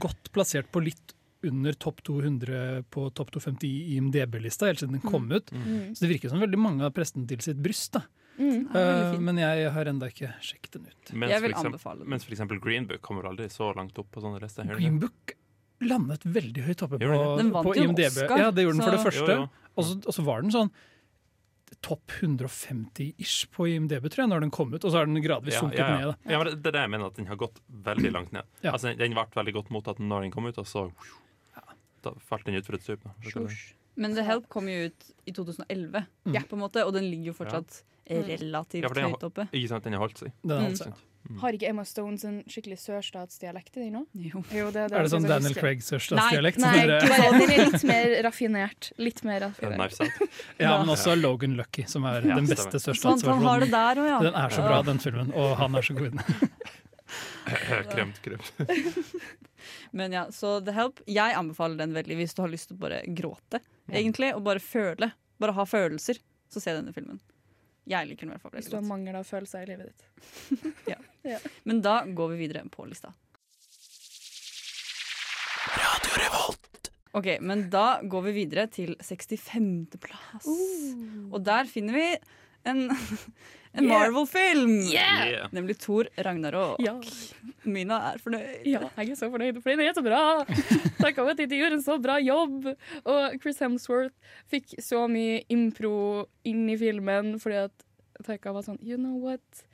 [0.00, 1.12] godt plassert på litt
[1.44, 5.50] under topp 200 på topp 250 i IMDb-lista helt siden den kom ut.
[5.52, 5.92] Mm.
[5.94, 7.92] Så det virker som veldig mange har presten til sitt bryst.
[7.92, 8.02] da.
[8.38, 8.64] Mm.
[8.72, 9.24] Fin.
[9.24, 11.12] men jeg har ennå ikke sjekket den ut.
[11.14, 12.08] Mens Jeg for, vil eksempel, anbefale den.
[12.08, 14.64] mens for eksempel Green Book kommer aldri så langt opp på sånne lister.
[14.74, 15.36] Green Book
[15.80, 17.38] landet veldig høyt oppe på, den?
[17.38, 18.06] Den vant på IMDb.
[18.08, 19.50] Oscar, ja, det gjorde den for det første.
[19.76, 20.70] Og så var den sånn
[21.82, 24.84] topp 150-ish på IMDb, tror jeg, når den kom ut.
[24.84, 25.98] Og så har den gradvis Ja, sunket ja, ja.
[25.98, 26.14] ned.
[26.30, 28.44] ja, men det det er det jeg mener, at den har gått veldig langt ned.
[28.62, 28.72] Ja.
[28.72, 30.90] Altså, den, den ble veldig godt mottatt når den kom ut, og så
[32.04, 33.00] da falt den ut for et stup.
[33.96, 36.34] Men The Help kom jo ut i 2011, Mm.
[36.48, 39.48] på en måte, og den ligger jo fortsatt relativt Ja, for den har- høyt oppe.
[39.52, 40.32] Ikke sant, den har holdt seg.
[40.42, 40.94] Den er Mm.
[41.24, 41.40] Altså.
[41.40, 44.06] Har ikke Emma Stone en skikkelig sørstatsdialekt i den òg?
[44.12, 44.42] Jo.
[44.52, 45.56] Jo, det, Er det sånn Daniel.
[45.56, 46.60] Craig sørstatsdialekt?
[46.62, 48.90] Nei, nei ikke bare, den er litt mer raffinert.
[49.00, 50.00] Litt mer raffinert.
[50.62, 54.08] Ja, men også Logan Lucky, som er Ja, den beste Sant, han har det sørstatsversjonen.
[54.10, 54.20] ja.
[54.28, 56.54] Den er så bra, den filmen, og han er så god i den.
[57.92, 58.52] Kremt, kremt.
[59.96, 62.82] Men ja, så The Help, jeg anbefaler den veldig hvis du har lyst til å
[62.84, 63.60] bare gråte,
[63.92, 65.12] egentlig, og bare føle.
[65.40, 66.18] Bare ha følelser,
[66.52, 67.20] så se denne filmen.
[67.90, 71.04] Jeg liker den i hvert fall Hvis du har mangel av følelser i livet ditt.
[71.68, 73.12] Men da går vi videre på lista.
[77.14, 79.68] Ok, men da går vi videre til 65.
[80.02, 80.48] plass.
[81.30, 82.06] Og der finner vi
[82.64, 82.88] en,
[83.74, 83.90] en Yeah.
[83.90, 84.74] Marvel-film!
[84.92, 85.48] Yeah.
[85.50, 86.78] Nemlig Thor Ragnarok.
[86.84, 86.92] Ja.
[87.66, 88.60] Mina er fornøyd.
[88.70, 90.20] Ja, jeg er så fornøyd, for den er så bra!
[91.02, 92.68] Takk for at de gjorde en så bra jobb.
[93.02, 94.14] Og Chris Hemsworth
[94.52, 95.94] fikk så mye impro
[96.46, 97.88] inn i filmen fordi at
[98.24, 99.64] Taika var sånn You know what?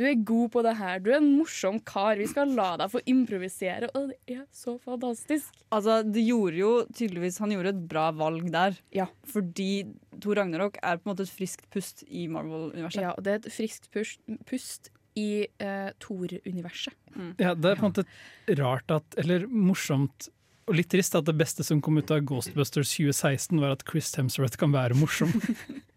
[0.00, 1.00] Du er god på det her.
[1.04, 2.16] Du er en morsom kar.
[2.16, 3.90] Vi skal la deg få improvisere.
[3.92, 5.58] Og det er så fantastisk.
[5.68, 8.78] Altså, det gjorde jo tydeligvis Han gjorde et bra valg der.
[8.96, 9.10] Ja.
[9.28, 9.84] Fordi
[10.16, 13.04] Thor Ragnarok er på en måte et friskt pust i Marvel-universet.
[13.04, 14.88] Ja, og det er et friskt pust, pust
[15.20, 16.96] i uh, Thor-universet.
[17.36, 18.08] Ja, det er på en måte
[18.56, 20.30] rart at, eller morsomt
[20.70, 24.12] og litt trist at det beste som kom ut av Ghostbusters 2016, var at Chris
[24.14, 25.32] Hemsworth kan være morsom.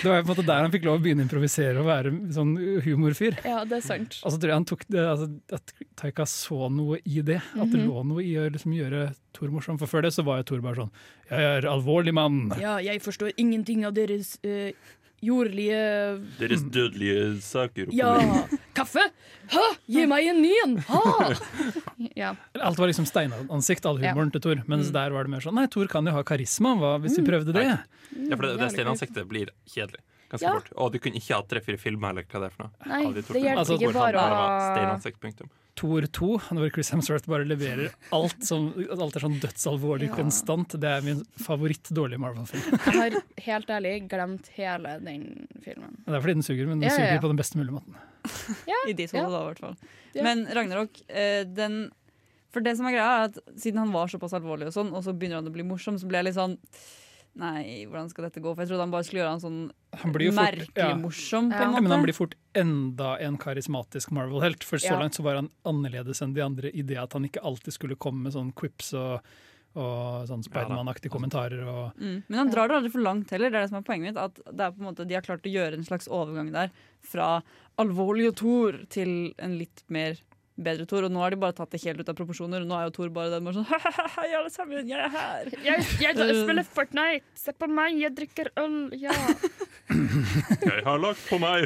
[0.00, 1.86] Det var jo på en måte der han fikk lov å begynne å improvisere og
[1.86, 2.54] være sånn
[2.86, 3.36] humorfyr.
[3.44, 4.18] Ja, det er sant.
[4.24, 7.40] Og så tror jeg han tok det, altså, at Taika så noe i det.
[7.54, 7.86] At det Mhm.
[7.90, 9.78] lå noe i å liksom gjøre Tor morsom.
[9.78, 10.90] For før det så var jo Tor bare sånn
[11.30, 12.52] Jeg er alvorlig mann.
[12.58, 14.72] Ja, jeg forstår ingenting av deres uh,
[15.22, 15.80] jordlige
[16.38, 17.90] Deres dødelige saker.
[17.92, 18.14] Ja!
[18.74, 19.02] Kaffe!
[19.52, 19.64] Ha!
[19.90, 20.76] Gi meg en ny en!
[20.88, 21.02] Ha!
[22.16, 22.30] Ja.
[22.56, 24.14] Alt var liksom steinansikt, all Ja.
[24.14, 24.62] humoren til Thor.
[24.66, 24.92] Mens Mm.
[24.96, 26.72] der var det mer sånn Nei, Thor kan jo ha karisma.
[26.80, 27.64] Hva hvis vi prøvde det?
[27.68, 30.00] Ja, for det, det steinansiktet blir kjedelig.
[30.30, 30.52] Ganske Ja.
[30.60, 30.72] fort.
[30.76, 32.70] Og du kunne ikke ha tre-fire filmer eller hva det er for noe.
[32.86, 34.20] Nei, de det hjelper Altså, ikke bare
[35.44, 35.48] å.
[35.80, 40.14] Thor 2, hvor Chris Hemsworth bare leverer alt som alt er sånn dødsalvorlig Ja.
[40.18, 40.68] konstant.
[40.78, 42.62] Det er min favoritt-dårlige Marvel-film.
[42.84, 45.96] Jeg har helt ærlig glemt hele den filmen.
[46.04, 47.06] Det er fordi den suger, men den Ja, ja, ja.
[47.16, 47.94] suger på den beste mulige måten.
[48.88, 49.22] I ditt Ja.
[49.30, 49.76] da, i hvert fall.
[50.14, 50.22] Ja.
[50.22, 51.90] Men Ragnarok, eh, den
[52.52, 55.04] For det som er greia, er at siden han var såpass alvorlig, og sånn, og
[55.04, 56.58] så begynner han å bli morsom, så ble jeg litt sånn
[57.38, 58.50] Nei, hvordan skal dette gå?
[58.54, 59.60] For jeg trodde han bare skulle gjøre han sånn
[60.02, 60.96] Han blir jo fort, merkelig ja.
[60.98, 61.68] morsom, på Ja.
[61.68, 64.64] en Ja, men han blir fort enda en karismatisk Marvel-helt.
[64.64, 64.98] For så Ja.
[64.98, 67.94] langt så var han annerledes enn de andre i det at han ikke alltid skulle
[67.96, 69.20] komme med sånn quips og,
[69.76, 71.62] og sånn Spiderman-aktige kommentarer.
[71.66, 72.24] Og, Mm.
[72.28, 73.50] Men han drar det aldri for langt heller.
[73.50, 74.16] Det er det som er poenget mitt.
[74.16, 76.70] At det er på en måte, De har klart å gjøre en slags overgang der
[77.00, 77.42] fra
[77.78, 80.16] alvorlig og Thor til en litt mer
[80.62, 81.06] bedre Thor.
[81.08, 82.64] Og nå har de bare tatt det helt ut av proporsjoner.
[82.64, 83.68] Og nå er jo Thor bare den bare sånn
[84.16, 85.50] Hei, alle sammen, jeg er her!
[85.64, 87.24] Jeg, jeg spiller Fortnite!
[87.40, 88.78] Se på meg, jeg drikker øl!
[89.00, 89.14] Ja.
[89.90, 91.64] Jeg har lagt på meg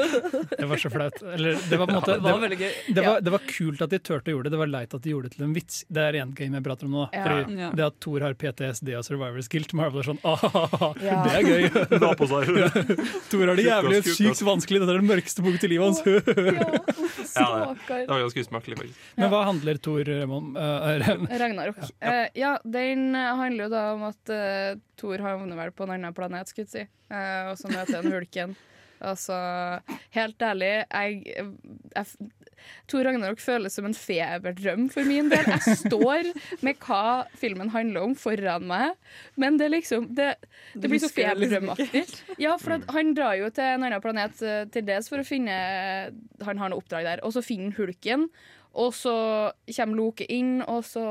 [0.58, 1.20] det var så flaut.
[1.22, 2.72] Eller, det var på en måte Det var det, gøy.
[2.96, 4.52] det, var, det var kult at de turte å gjøre det.
[4.56, 5.76] Det var leit at de gjorde det til en vits.
[5.86, 7.04] Det er én game jeg prater om nå.
[7.14, 7.68] Fordi Ja.
[7.78, 10.42] Det at Thor har PTSD og Survivors Guilt, Marvel er sånn ah,
[11.04, 11.20] Ja.
[11.26, 12.00] Det er gøy!
[12.02, 12.50] La på seg.
[13.30, 14.82] Thor har det jævlig sykt vanskelig.
[14.82, 16.02] Dette er det mørkeste punktet i livet hans.
[17.36, 17.48] ja.
[17.86, 19.02] Det var ganske usmakelig, faktisk.
[19.18, 20.54] Men hva handler Thor om?
[20.56, 21.10] Eh,
[21.42, 21.82] Ragnarok.
[21.98, 22.14] Ja.
[22.34, 26.16] ja, den eh, handler jo da om at uh, Thor havner vel på en annen
[26.16, 26.86] planet, skulle jeg si.
[27.10, 28.56] Eh, og så møter han hulken.
[29.00, 29.36] Altså,
[30.16, 31.36] helt ærlig, jeg,
[31.94, 32.06] jeg
[32.90, 35.46] Tor Ragnarok føles som en feberdrøm for min del.
[35.48, 36.30] Jeg står
[36.66, 38.96] med hva filmen handler om, foran meg,
[39.40, 40.32] men det liksom Det,
[40.74, 42.04] det blir så liksom feberdrømmaktig.
[42.42, 45.26] Ja, for at han drar jo til en annen planet eh, til dels for å
[45.26, 45.56] finne
[46.46, 48.28] Han har noe oppdrag der, og så finner han hulken.
[48.74, 49.12] Og så
[49.74, 51.02] kommer Loke inn, og så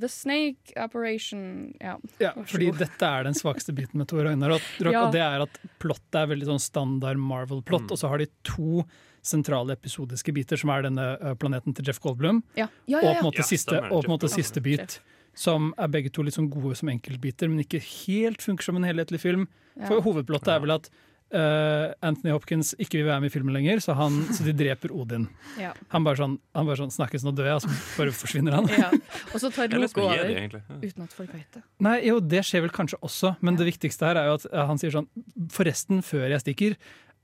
[0.00, 1.96] The Snake Operation Ja.
[2.22, 4.62] Ja, fordi dette er den svakeste biten med Thor Ragnarok.
[4.80, 5.04] Ja.
[5.06, 7.92] Og det er at plottet er veldig sånn standard Marvel-plott, Mm.
[7.92, 8.84] og så har de to
[9.22, 13.12] sentrale episodiske biter, som er denne planeten til Jeff Goldblum, Ja, ja, og ja.
[13.14, 15.00] på en måte, Ja, siste, og på en måte siste bit.
[15.34, 18.84] Som er begge to litt sånn gode som enkeltbiter, men ikke helt funker som en
[18.84, 19.48] helhetlig film.
[19.86, 20.88] For hovedplottet er vel at
[21.34, 24.94] eh, Anthony Hopkins ikke vil være med i filmen lenger, så, han, så de dreper
[24.94, 25.28] Odin.
[25.66, 25.72] Ja.
[25.94, 28.68] Han bare sånn, han bare sånn snakkes, nå dør jeg, og så bare forsvinner han.
[28.76, 28.90] Ja.
[29.32, 31.62] Og så tar Loke over det, uten at folk vet det.
[31.82, 34.80] Nei, jo, det skjer vel kanskje også, men det viktigste her er jo at han
[34.80, 35.08] sier sånn
[35.52, 36.76] Forresten, før jeg stikker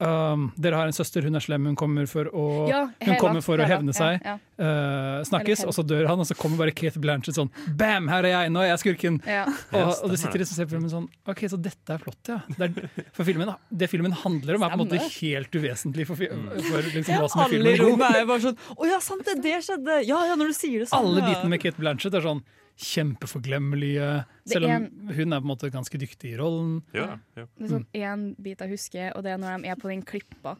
[0.02, 3.42] um, Dere har en søster, hun er slem, hun kommer for å Ja, Hun kommer
[3.44, 4.18] for å hevne seg.
[4.26, 7.50] Ja, eh, snakkes, Eller og så dør han, og så kommer bare Kate Blanchett sånn
[7.78, 9.20] Bam, her er jeg, nå er jeg skurken!
[9.26, 9.44] ja.
[9.72, 12.40] Og, og du sitter og ser på filmen sånn OK, så dette er flott, ja.
[12.58, 16.18] Det, er, for filmen, det filmen handler om, er på en måte helt uvesentlig for,
[16.22, 16.48] Mm.
[16.68, 19.24] for liksom, hva som er Alle i filmen rommet er bare sånn Å ja, sant
[19.26, 20.00] det, det skjedde!
[20.06, 21.02] Ja, ja, når du sier det sånn.
[21.08, 22.42] Alle bitene med Kate Blanchett er sånn
[22.82, 26.82] kjempeforglemmelige, selv om hun er på en måte ganske dyktig i rollen.
[26.96, 27.46] Ja, ja.
[27.56, 30.02] Det er sånn én bit jeg husker, og det er når de er på den
[30.06, 30.56] klippa.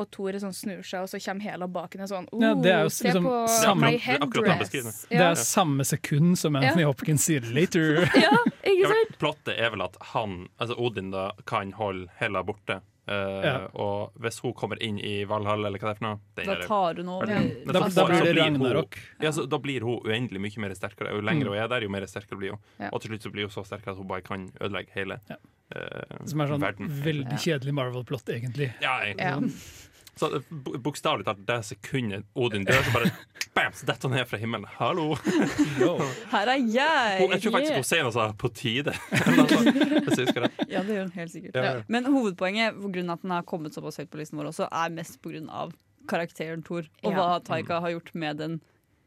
[0.00, 2.54] Og Tor er sånn snur seg, og så kommer Hela bak henne sånn oh, Ja,
[2.56, 5.30] det er jo Se liksom på samme- my Det er det han Det Ja.
[5.30, 8.06] er samme sekund som Anthony Hopkins sier 'later'.
[8.24, 8.30] ja,
[8.64, 9.18] ikke Ja, sant?
[9.18, 12.80] Plottet er vel at han, altså Odin da, kan holde Hela borte.
[13.10, 13.66] Eh, Ja.
[13.74, 16.66] Og hvis hun kommer inn i Valhall, eller hva det er for noe Da er-
[16.68, 17.26] tar hun over.
[17.26, 17.40] Ja.
[17.66, 18.98] Da, da blir det hun- Ragnarok.
[19.20, 21.10] Ja, så Da blir hun uendelig mye mer sterkere.
[21.10, 21.48] Jo lenger Mm.
[21.54, 22.58] hun er der, jo mer sterkere blir hun.
[22.78, 22.90] Ja.
[22.92, 25.36] Og til slutt så blir hun så sterk at hun bare kan ødelegge hele Ja.
[25.74, 26.88] eh, Som er sånn verden.
[26.88, 28.72] veldig kjedelig Marvel-plott, egentlig.
[28.80, 29.89] Ja, egentlig.
[30.18, 33.10] Så eh, bo- Bokstavelig talt, det sekundet Odin dør, så bare
[33.56, 34.66] bam, så detter han ned fra himmelen.
[34.78, 35.14] Hallo!
[36.32, 37.20] Her er jeg!
[37.20, 38.94] Hun, jeg tror faktisk hun sier noe sånt 'på tide'.
[39.10, 40.64] Hvis jeg husker rett.
[40.70, 41.54] Ja, det gjør hun helt sikkert.
[41.56, 41.74] Ja.
[41.88, 42.74] Men hovedpoenget,
[43.10, 45.72] av at den har kommet såpass høyt på listen vår også, er mest av
[46.10, 46.86] karakteren Thor.
[47.04, 47.16] Og Ja.
[47.16, 48.60] hva Taika har gjort med den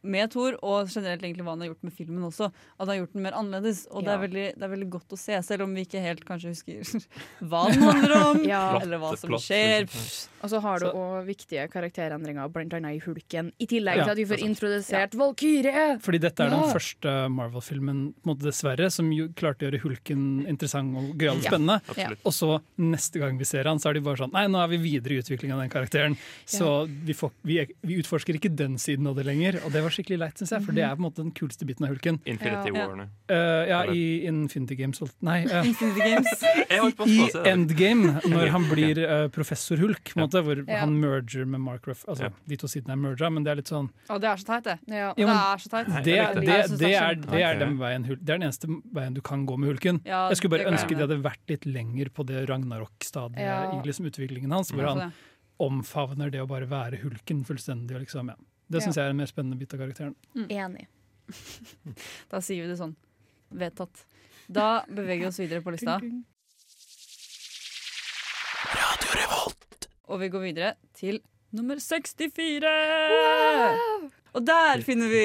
[0.03, 2.49] med Thor, og generelt egentlig hva han har gjort med filmen også.
[2.51, 3.85] At han har gjort den mer annerledes.
[3.91, 6.23] Og det, er veldig, det er veldig godt å se, selv om vi ikke helt
[6.27, 7.07] kanskje husker
[7.49, 8.43] hva den handler om.
[8.47, 8.63] Ja.
[8.81, 9.87] Eller hva som plott, skjer.
[9.87, 10.29] liksom.
[10.43, 13.53] Og så har du òg viktige karakterendringer, blant annet i Hulken.
[13.63, 15.85] I tillegg Ja, til at vi får introdusert Valkyrie!
[16.03, 18.01] Fordi dette er den første Marvel-filmen,
[18.43, 21.53] dessverre, som jo klarte å gjøre Hulken interessant og gøyal og Ja.
[21.53, 22.17] spennende.
[22.27, 22.49] Og så
[22.83, 25.15] neste gang vi ser han, så er de bare sånn Nei, nå er vi videre
[25.15, 26.17] i utviklingen av den karakteren.
[26.49, 29.61] Så vi, får, vi, vi utforsker ikke den siden av det lenger.
[29.63, 31.65] Og det var skikkelig leit, syns jeg, for det er på en måte den kuleste
[31.69, 32.19] biten av Hulken.
[32.25, 32.87] Infinity Ja.
[32.87, 32.95] War.
[32.99, 33.05] nå.
[33.29, 35.39] Eh, ja, i Infinity Games Nei.
[35.45, 36.43] uh, Infinity Games.
[37.13, 37.29] I.
[37.49, 40.79] Endgame, når han blir uh, professor Hulk, på en måte, hvor Ja.
[40.83, 42.03] han merger med Mark Ruff.
[42.07, 42.29] Altså, Ja.
[42.49, 44.63] De to sidene er merga, men det er litt sånn Å, det er så teit,
[44.63, 44.77] det.
[44.87, 45.13] Ja.
[45.17, 45.87] Det er så teit.
[45.87, 46.45] Det, det, det.
[46.45, 49.57] Det, det er det er den veien Det er den eneste veien du kan gå
[49.59, 50.01] med Hulken.
[50.07, 53.71] Ja, Jeg skulle bare ønske de hadde vært litt lenger på det Ragnarok-stadiet Ja.
[53.77, 55.13] i liksom utviklingen hans, hvor han
[55.61, 57.95] omfavner det å bare være Hulken fullstendig.
[57.95, 58.35] Og liksom, ja.
[58.73, 59.03] Det syns Ja.
[59.03, 60.15] jeg er en mer spennende bit av karakteren.
[60.49, 60.87] Enig.
[62.33, 62.95] Da sier vi det sånn.
[63.53, 64.05] Vedtatt.
[64.51, 65.99] Da beveger vi oss videre på lista.
[68.73, 69.87] Radio Revolt.
[70.11, 71.21] Og vi går videre til
[71.55, 72.73] nummer 64!
[74.33, 75.23] Og der finner vi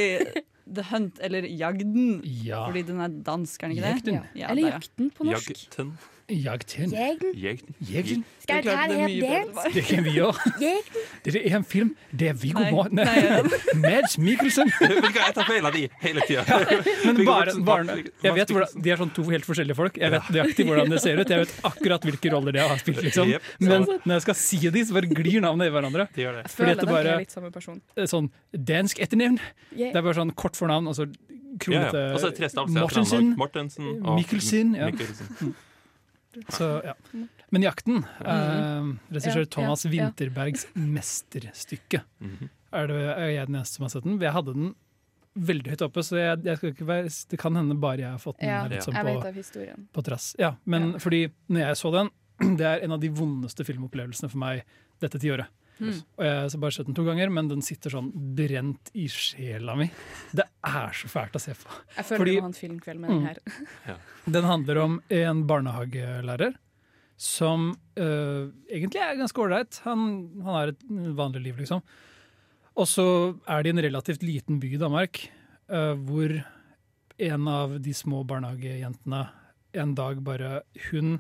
[0.69, 2.21] The Hunt, eller Jagden.
[2.45, 2.67] Ja.
[2.69, 3.95] Fordi den er dansk, er den ikke det?
[3.97, 4.15] Jagden.
[4.15, 4.23] Ja.
[4.43, 4.75] Ja, Eller der, ja.
[4.83, 5.49] Jakten på norsk.
[5.55, 5.95] Jagten.
[6.29, 6.91] Jagten.
[6.93, 7.31] Jegden.
[7.41, 7.75] Jegden.
[7.81, 8.25] Jegden.
[8.43, 9.73] Skal jeg ta det er her meg.
[9.73, 10.51] Det kan vi gjøre.
[10.61, 11.05] Jegden.
[11.25, 11.93] Det er en film.
[12.13, 13.01] Det er Viggo Morten.
[13.85, 14.69] Mads Mikkelsen.
[15.19, 16.45] Jeg tar feil av de hele tida.
[17.07, 19.97] Men bare, bare jeg vet hvordan, De er sånn to helt forskjellige folk.
[20.01, 21.33] Jeg vet nøyaktig hvordan det ser ut.
[21.33, 23.01] Jeg vet akkurat hvilke roller de har spilt.
[23.07, 23.33] liksom
[23.65, 26.09] Men når jeg skal si de, så bare glir navnet i hverandre.
[26.13, 27.81] Jeg Fordi føler det bare- litt samme person.
[28.05, 29.41] Sånn dansk etternavn.
[29.73, 31.09] Det er bare sånn kort fornavn, og så
[31.59, 32.05] kronete.
[32.77, 33.33] Mortensen.
[33.41, 34.93] Mortensen Mikkelsen, ja.
[34.93, 35.57] Mikkelsen.
[36.53, 36.95] Så, ja.
[37.51, 39.87] Men 'Jakten', eh, regissør Thomas.
[39.89, 42.03] Winterbergs mesterstykke.
[42.73, 44.21] Er, det, er jeg den eneste som har sett den?
[44.21, 44.75] Jeg hadde den
[45.39, 48.23] veldig høyt oppe, så jeg, jeg skal ikke være, det kan hende bare jeg har
[48.23, 50.33] fått den Ja, her litt jeg på, på trass.
[50.41, 52.11] Ja, men fordi når jeg så den,
[52.59, 54.65] det er en av de vondeste filmopplevelsene for meg
[55.03, 55.51] dette tiåret.
[55.79, 55.99] Mm.
[56.19, 59.77] Og jeg har bare sett den to ganger, men den sitter sånn brent i sjela
[59.79, 59.87] mi.
[60.35, 61.71] Det er så fælt å se på.
[61.97, 63.39] Jeg føler Fordi- må ha en filmkveld med den her.
[63.85, 64.01] her.
[64.39, 66.57] Den handler om en barnehagelærer
[67.19, 69.81] som øh, egentlig er ganske ålreit.
[69.85, 70.05] Han,
[70.45, 70.85] han har et
[71.19, 71.83] vanlig liv, liksom.
[72.79, 73.07] Og så
[73.49, 75.25] er det i en relativt liten by i Danmark
[75.69, 76.45] øh, hvor
[77.19, 79.25] en av de små barnehagejentene
[79.75, 81.19] en dag bare Hun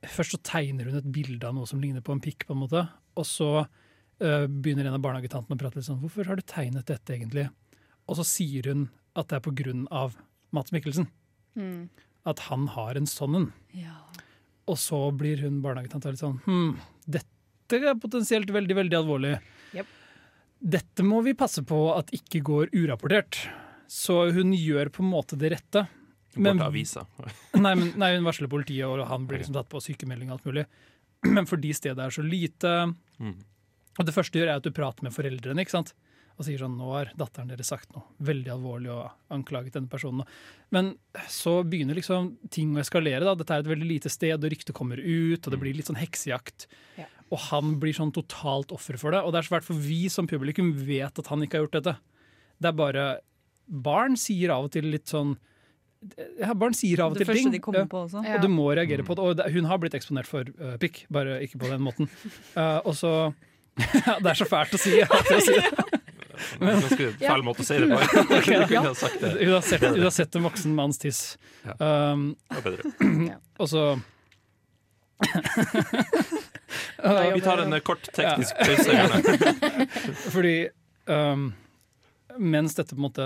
[0.00, 2.62] Først så tegner hun et bilde av noe som ligner på en pikk, på en
[2.62, 2.86] måte.
[3.18, 6.86] Og så uh, begynner en av barnehagetantene å prate litt sånn 'Hvorfor har du tegnet
[6.86, 7.50] dette, egentlig?'
[8.08, 10.16] Og så sier hun at det er på grunn av
[10.52, 11.06] Mats Mikkelsen.
[11.56, 11.88] Mm.
[12.26, 13.52] At han har en sånn en.
[13.74, 13.96] Ja.
[14.70, 19.38] Og så blir hun barnehagetanta litt sånn Hm, dette er potensielt veldig, veldig alvorlig.
[19.74, 19.86] Yep.
[20.60, 23.48] Dette må vi passe på at ikke går urapportert.
[23.90, 25.88] Så hun gjør på en måte det rette.
[26.34, 27.06] Hun Men- til avisa.
[27.54, 30.44] Nei, men, nei, hun varsler politiet, og han blir liksom tatt på sykemelding og alt
[30.46, 30.66] mulig.
[31.36, 33.34] Men fordi stedet er så lite Mm.
[33.98, 35.90] Og det første du gjør, er at du prater med foreldrene, ikke sant?
[36.40, 40.24] Og sier sånn 'Nå har datteren deres sagt noe veldig alvorlig og anklaget denne personen'.
[40.72, 40.94] Men
[41.28, 43.20] så begynner liksom ting å eskalere.
[43.20, 43.34] da.
[43.34, 46.00] Dette er et veldig lite sted, og ryktet kommer ut, og det blir litt sånn
[46.00, 46.66] heksejakt.
[46.96, 47.04] Ja.
[47.30, 49.20] Og han blir sånn totalt offer for det.
[49.20, 51.96] Og det er svært for vi som publikum vet at han ikke har gjort dette.
[52.58, 53.20] Det er bare
[53.68, 55.36] Barn sier av og til litt sånn
[56.40, 57.50] ja, Barn sier av og til ting.
[57.52, 57.84] de Ja.
[57.84, 58.24] på også.
[58.24, 58.36] Ja.
[58.36, 59.20] Og du må reagere på det.
[59.44, 62.08] Og hun har blitt eksponert for uh, pikk, bare ikke på den måten.
[62.56, 63.32] Uh, og så
[64.22, 64.96] Det er så fælt å si.
[64.98, 65.70] Jeg hater å si det.
[66.60, 67.98] Ganske feil måte å si det på.
[68.38, 68.78] okay.
[68.80, 71.20] Hun har sett, hun har sett en voksen manns tiss.
[71.76, 72.34] Um,
[73.60, 73.84] og så
[77.36, 78.90] Vi tar en eh, kort teknisk pause.
[80.32, 80.54] Fordi
[81.12, 81.50] um,
[82.38, 83.24] mens dette på en måte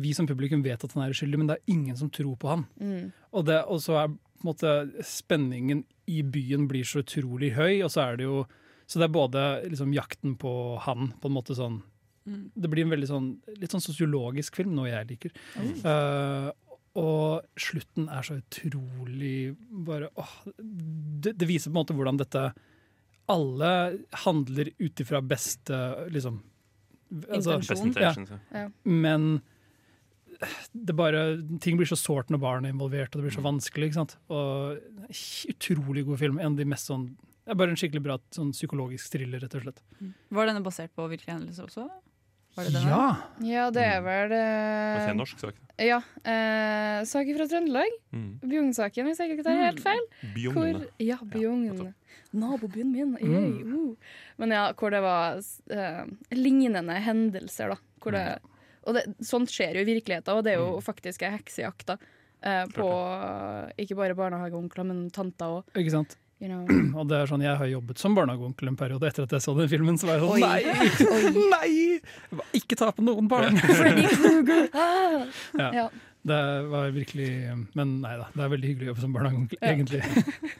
[0.00, 2.50] Vi som publikum vet at han er uskyldig, men det er ingen som tror på
[2.52, 2.64] han.
[2.80, 3.10] Mm.
[3.32, 4.72] Og, det, og så er på en måte
[5.04, 8.46] spenningen i byen blir så utrolig høy, og så er det jo
[8.88, 11.82] Så det er både liksom jakten på han, på en måte sånn
[12.28, 12.50] Mm.
[12.54, 15.36] Det blir en veldig sånn litt sånn sosiologisk film, noe jeg liker.
[15.84, 16.50] Uh,
[16.98, 19.54] og slutten er så utrolig
[19.86, 22.48] bare åh, det, det viser på en måte hvordan dette
[23.30, 23.72] Alle
[24.24, 25.78] handler ut ifra beste
[26.14, 26.40] liksom
[27.28, 28.40] altså, Intensjon.
[28.54, 28.66] Ja.
[28.84, 29.30] men
[30.72, 31.22] det bare,
[31.62, 33.90] ting blir så sårt når barn er involvert, og det blir så vanskelig.
[33.90, 34.18] ikke sant?
[34.30, 34.78] Og
[35.50, 36.38] Utrolig god film.
[36.38, 37.08] En av de mest sånn,
[37.42, 39.82] det er bare en skikkelig bra sånn psykologisk thriller, rett og slett.
[40.36, 41.88] Var denne basert på virkelige hendelser også?
[42.58, 42.82] Var det det?
[42.90, 43.04] Ja!
[43.46, 44.42] Ja, det er vel Hva
[44.98, 45.60] sier eh, en norsk sak?
[45.78, 46.00] Ja.
[46.26, 47.92] Eh, saker fra Trøndelag.
[48.10, 48.28] Mm.
[48.42, 50.02] Bjugn-saken, hvis jeg ikke tar helt feil.
[50.34, 50.56] Bjugn.
[50.58, 51.64] Hvor, ja, Bjugn.
[51.70, 51.92] Ja,
[52.34, 53.14] Nabobyen min.
[53.14, 53.30] Mm.
[53.30, 54.12] Yay, uh.
[54.42, 56.02] Men ja, hvor det var eh,
[56.34, 57.78] lignende hendelser, da.
[58.02, 58.24] Hvor det,
[58.88, 60.84] og det, sånt skjer jo i virkeligheten, og det er jo Mm.
[60.90, 61.96] faktisk ei heksejakt da,
[62.42, 62.86] eh, på
[63.78, 65.70] ikke bare barnehageonkler, men tanter òg.
[65.78, 66.18] Ikke sant?
[66.38, 66.62] You know.
[67.00, 69.54] Og det er sånn, Jeg har jobbet som barnehageonkel en periode etter at jeg så
[69.58, 69.96] den filmen.
[69.98, 70.42] Så var jeg sånn, Oi.
[70.44, 71.40] nei!
[71.50, 72.50] nei!
[72.60, 73.58] Ikke ta på noen barn!
[73.78, 74.06] Freddy!
[74.78, 75.24] Ah!
[75.58, 75.70] Ja.
[75.82, 75.86] Ja.
[76.28, 76.36] Det
[76.68, 77.28] var virkelig
[77.78, 79.72] Men nei da, det er veldig hyggelig å jobbe som barnehageonkel, Ja.
[79.72, 80.02] egentlig.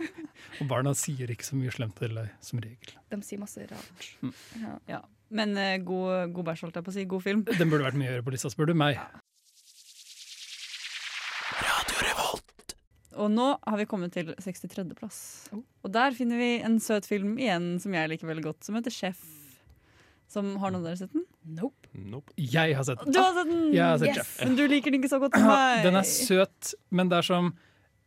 [0.63, 2.95] Og barna sier ikke så mye slemt til deg, som regel.
[3.13, 4.09] De sier masse rart.
[4.25, 4.33] Mm.
[4.63, 4.75] Ja.
[4.91, 5.01] Ja.
[5.39, 7.05] Men uh, god, god bæsj, holdt jeg på å si.
[7.11, 7.43] God film.
[7.51, 8.99] Den burde vært mye høyere på lista, spør du meg.
[13.19, 15.19] Og nå har vi kommet til 63.-plass.
[15.57, 15.63] Oh.
[15.85, 18.95] Og der finner vi en søt film igjen som jeg liker veldig godt, som heter
[18.95, 19.21] Chef.
[20.29, 21.25] Som Har noen av dere sett den?
[21.57, 21.89] Nope.
[21.97, 22.35] Nope.
[22.37, 23.15] Jeg har sett den.
[23.17, 23.63] Du har sett den!
[23.73, 24.19] Jeg har sett Yes.
[24.21, 24.35] Jeff.
[24.45, 25.81] Men du liker den ikke så godt som meg.
[25.87, 27.55] Den er søt, men det er som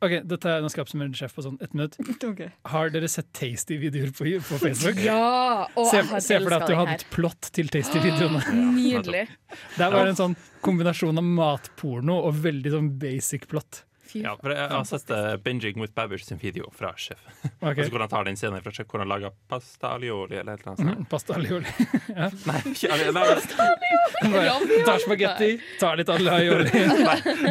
[0.02, 1.98] Ok, dette er, Nå skal jeg oppsummere Chef på sånn ett minutt.
[2.32, 2.48] Okay.
[2.70, 4.98] Har dere sett Tasty-videoer på, på Facebook?
[5.04, 5.68] Ja!
[5.78, 8.42] Og Se, jeg har se for deg at du hadde et plott til Tasty-videoene.
[8.78, 9.28] Nydelig.
[9.78, 13.84] Det er bare en sånn kombinasjon av matporno og veldig sånn basic plott.
[14.16, 17.20] Ja, for jeg har sett uh, Binging with Babbage sin video fra Sjef.
[17.62, 17.78] Ok.
[17.78, 20.64] Altså hvordan han tar den scenen fra Sjef, hvor han lager pasta alioli eller et
[20.66, 20.98] eller annet.
[21.00, 21.66] Mm, Pasta alioli.
[22.20, 22.30] ja.
[22.50, 23.14] Nei, ikke alioli.
[23.18, 26.84] nei, Bare Tar spagetti, tar litt alioli.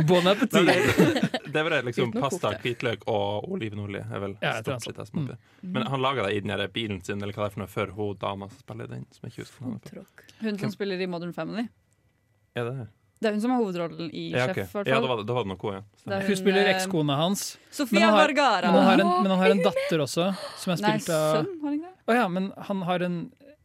[0.09, 0.67] Bon appétit.
[0.67, 4.05] det, det er vel liksom pasta, hvitløk og olivenolje.
[4.11, 5.39] Er vel Ja, stort sett det som er.
[5.63, 7.95] Men han lager det i den bilen sin, eller hva det er for noe, før
[7.97, 9.07] hun dama som spiller den.
[9.15, 9.81] Som.
[10.41, 11.69] Hun som spiller i Modern Family.
[12.59, 12.89] Er det det?
[13.21, 14.65] Det er hun som har hovedrollen i Ja, okay.
[14.65, 14.87] Sjef.
[14.89, 16.21] ja det var det, var det noe, ja.
[16.25, 17.43] Hun spiller eh, ekskona hans.
[17.61, 18.71] Men Sofia han har- Vergara.
[18.73, 20.29] Men han, har en, men han har en datter også,
[20.63, 21.47] som er Nei, spilt av?
[22.09, 23.19] Å ja, men han har en,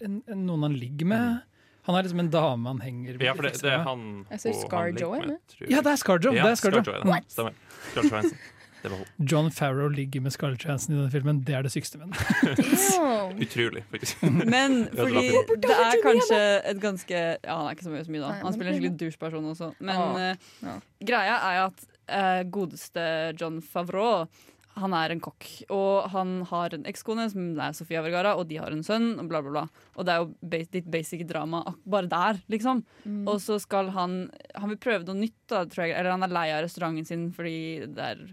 [0.03, 1.39] en, en, noen han ligger med.
[1.85, 4.39] Han er liksom en dame han henger Ja, for det, det er han og han
[4.41, 5.39] Scarjo ligger er med, med.
[5.53, 5.71] tror jeg.
[5.71, 6.33] Ja, det er Scarjo!
[6.35, 7.23] Ja, det er Scar Scarjo er det.
[7.31, 7.53] Stemmer.
[7.95, 8.37] Johansson.
[8.85, 9.27] Det var hun.
[9.31, 11.41] John Farrow ligger med Scarlett Johansson i denne filmen.
[11.41, 13.41] Det er det sykeste med den.
[13.45, 14.21] Utrolig, faktisk.
[14.45, 15.23] Men fordi
[15.65, 18.33] det er kanskje et ganske Ja, han er ikke så mye, så mye da.
[18.43, 19.71] Han spiller en skikkelig douche-person også.
[19.89, 23.07] Men eh, greia er at uh, godeste
[23.41, 24.27] John Favreau
[24.75, 28.57] han er en kokk, og han har en ekskone som er Sofia Vergara, og de
[28.59, 29.85] har en sønn, og bla, bla, bla.
[29.95, 32.83] Og det er jo litt basic drama bare der, liksom.
[33.05, 33.21] Mm.
[33.31, 35.95] Og så skal han Han vil prøve noe nytt, da, tror jeg.
[35.95, 38.25] Eller han er lei av restauranten sin fordi det er,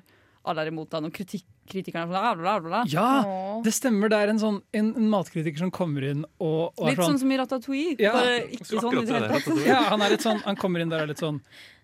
[0.45, 2.81] alle er imot han, og kritikk, kritikerne er sånn bla, bla, bla, bla.
[2.91, 3.61] Ja!
[3.63, 4.11] Det stemmer.
[4.11, 7.13] Det er en sånn en, en matkritiker som kommer inn og, og er Litt sånn
[7.13, 8.13] sånn som i Ratatouille, Ja.
[8.17, 9.63] bare ikke sånn i det hele tatt.
[9.69, 11.39] Ja, han er litt sånn Han kommer inn der og er litt sånn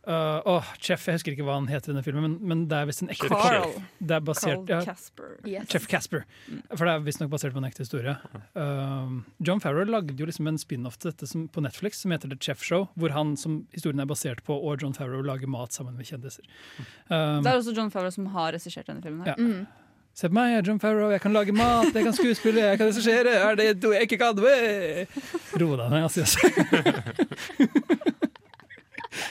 [0.08, 2.78] Uh, åh, Chef, jeg husker ikke hva han heter i denne filmen, men, men det
[2.78, 3.74] er visst en ekte Carl.
[4.00, 5.34] Det er basert Carl ja, Casper.
[5.44, 5.66] Yes.
[5.68, 6.22] Chef Casper.
[6.70, 8.14] For det er visstnok basert på en ekte historie.
[8.56, 12.32] Uh, John Farrow lagde jo liksom en spin-off til dette som, på Netflix som heter
[12.32, 15.76] The Chef Show, hvor han som historien er basert på, og John Farrow lager mat
[15.76, 16.48] sammen med kjendiser.
[17.12, 19.28] Um, Det er også John Farrow som har regissert denne filmen.
[19.28, 19.36] her.
[19.36, 19.88] Ja.
[20.16, 22.80] Se på meg, jeg er John Farrow, jeg kan lage mat, jeg kan skuespille, jeg
[22.80, 23.36] kan regissere.
[23.38, 24.40] Er det noe jeg ikke kan?
[25.60, 26.24] Ro deg ned, altså.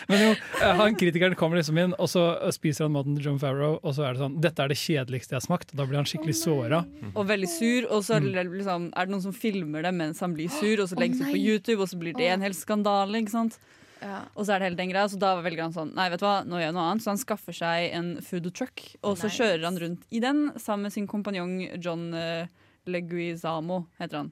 [0.10, 0.32] Men jo,
[0.62, 2.24] eh, han kritikeren kommer liksom inn, og så
[2.56, 5.36] spiser han maten til John Farrow, og så er det sånn Dette er det kjedeligste
[5.36, 5.72] jeg har smakt.
[5.74, 6.84] Og da blir han skikkelig såra.
[7.16, 7.88] Og veldig sur.
[7.92, 8.34] Og så er Mm.
[8.34, 11.20] det, liksom, er det noen som filmer det mens han blir sur, og så legges
[11.20, 11.42] det ut på.
[11.48, 13.22] YouTube, og så blir det en hel skandale.
[13.22, 13.58] ikke sant?
[14.02, 14.26] Ja.
[14.36, 16.26] Og så er det hele den greia, så da velger han sånn Nei, vet du
[16.28, 17.02] hva, nå gjør jeg noe annet.
[17.02, 19.38] Så han skaffer seg en food truck, og så Nice.
[19.42, 22.46] kjører han rundt i den sammen med sin kompanjong John uh,
[22.86, 24.32] Leguizamo, heter han.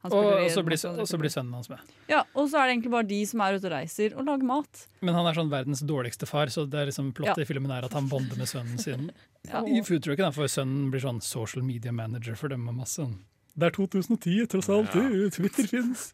[0.00, 1.80] Og, og, så blir, og så blir sønnen hans med.
[2.08, 4.48] Ja, og så er det egentlig bare de som er ute og reiser og lager
[4.48, 4.84] mat.
[5.04, 7.44] Men han er sånn verdens dårligste far, så det er liksom plottet Ja.
[7.44, 9.10] i filmen er at han bonder med sønnen sin.
[9.48, 9.62] Ja.
[9.64, 13.14] I foodtrucken, for sønnen blir sånn social media manager for dem og masse sånn.
[13.58, 14.94] Det er 2010, tross alt.
[14.94, 15.28] Ja.
[15.34, 16.12] Twitter fins.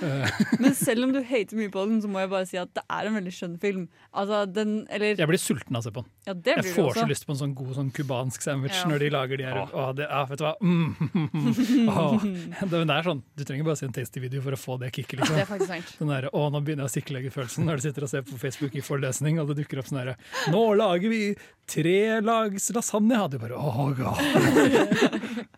[0.62, 2.82] Men selv om du hater mye på den, så må jeg bare si at det
[2.94, 3.82] er en veldig skjønn film.
[4.16, 6.10] Altså, den, eller Jeg blir sulten av å se på den.
[6.28, 8.86] Ja, det Jeg får så lyst på en sånn god sånn cubansk sandwich Ja.
[8.88, 9.58] når de lager de her.
[9.64, 9.74] Åh.
[9.82, 10.54] Åh, det, ah, vet du hva?
[10.62, 10.94] Mm.
[11.90, 12.26] Åh.
[12.70, 15.18] Det, det er sånn, Du trenger bare se en tasty-video for å få det kicket.
[15.20, 15.40] Det Liksom.
[15.42, 15.94] er faktisk sant.
[16.00, 18.78] Den der, å, nå begynner jeg å sikkelegge-følelsen når du sitter og ser på Facebook
[18.78, 20.16] i forløsning, og det dukker opp sånn herre
[20.54, 21.22] Nå lager vi
[21.70, 23.18] tre lags lasagne!
[23.26, 25.50] Og du bare åh, god.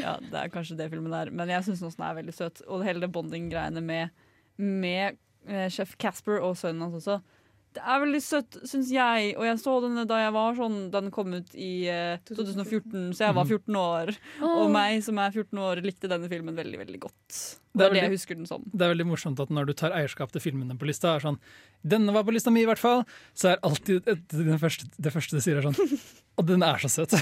[0.00, 1.30] Ja, det er kanskje det filmen er.
[1.34, 2.62] Men jeg syns den er veldig søt.
[2.68, 4.14] Og hele det bonding-greiene med,
[4.58, 7.20] med eh, sjef Casper og sønnen hans også.
[7.76, 9.34] Det er veldig søtt, syns jeg.
[9.36, 13.26] Og jeg så den da jeg var sånn den kom ut i eh, 2014, så
[13.26, 14.12] jeg var 14 år.
[14.48, 17.20] Og meg som er 14 år, likte denne filmen veldig, veldig godt.
[17.28, 18.64] Det Det er veldig, det jeg husker den som.
[18.72, 21.36] Det er veldig morsomt at når du tar eierskap til filmene på lista, er sånn
[21.86, 23.04] Denne var på lista mi, i hvert fall.
[23.36, 25.98] Så er alltid det første, det første du sier, er sånn
[26.36, 27.14] Og den er så søt!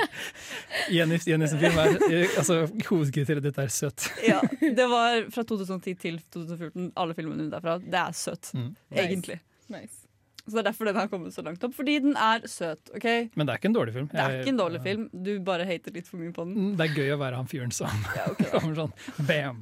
[0.94, 1.96] Jenny, Jenny sin film er
[2.38, 4.06] altså, Hovedkriteriet ditt er søt.
[4.30, 6.92] Ja, det var fra 2010 til 2014.
[6.96, 7.78] Alle filmene derfra.
[7.82, 8.70] Det er søt, Mm.
[8.94, 9.40] egentlig.
[9.72, 9.98] Nice.
[10.42, 11.74] Så det er derfor den har kommet så langt opp.
[11.76, 12.90] Fordi den er søt.
[12.96, 13.04] ok?
[13.38, 14.08] Men det er ikke en dårlig film.
[14.10, 15.04] Det er ikke en dårlig film.
[15.12, 16.72] Du bare hater litt for mye på den.
[16.80, 18.48] Det er gøy å være han fyren som Ja, okay.
[18.58, 18.96] kommer sånn
[19.28, 19.60] bam!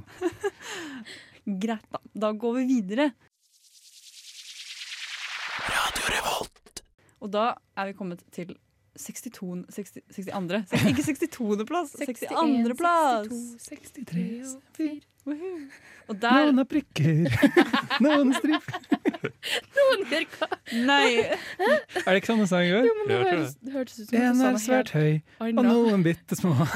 [1.60, 2.00] Greit, da.
[2.24, 3.10] Da går vi videre.
[7.20, 8.56] Og da er vi kommet til
[8.98, 9.98] 62.
[10.10, 10.72] 60, 62.
[10.90, 11.66] Ikke 62.
[11.66, 12.76] plass, 62.
[12.76, 13.28] plass.
[13.68, 15.06] 63, 64.
[16.10, 17.28] Og der Noen har prikker,
[18.04, 18.80] noen striper
[19.76, 22.88] Noen virka Nei, Er det ikke sånn sang gjør?
[22.88, 23.18] Jo, men det
[23.74, 26.54] hørtes, ut som En er svært høy, og noen bitte små.
[26.60, 26.66] hva?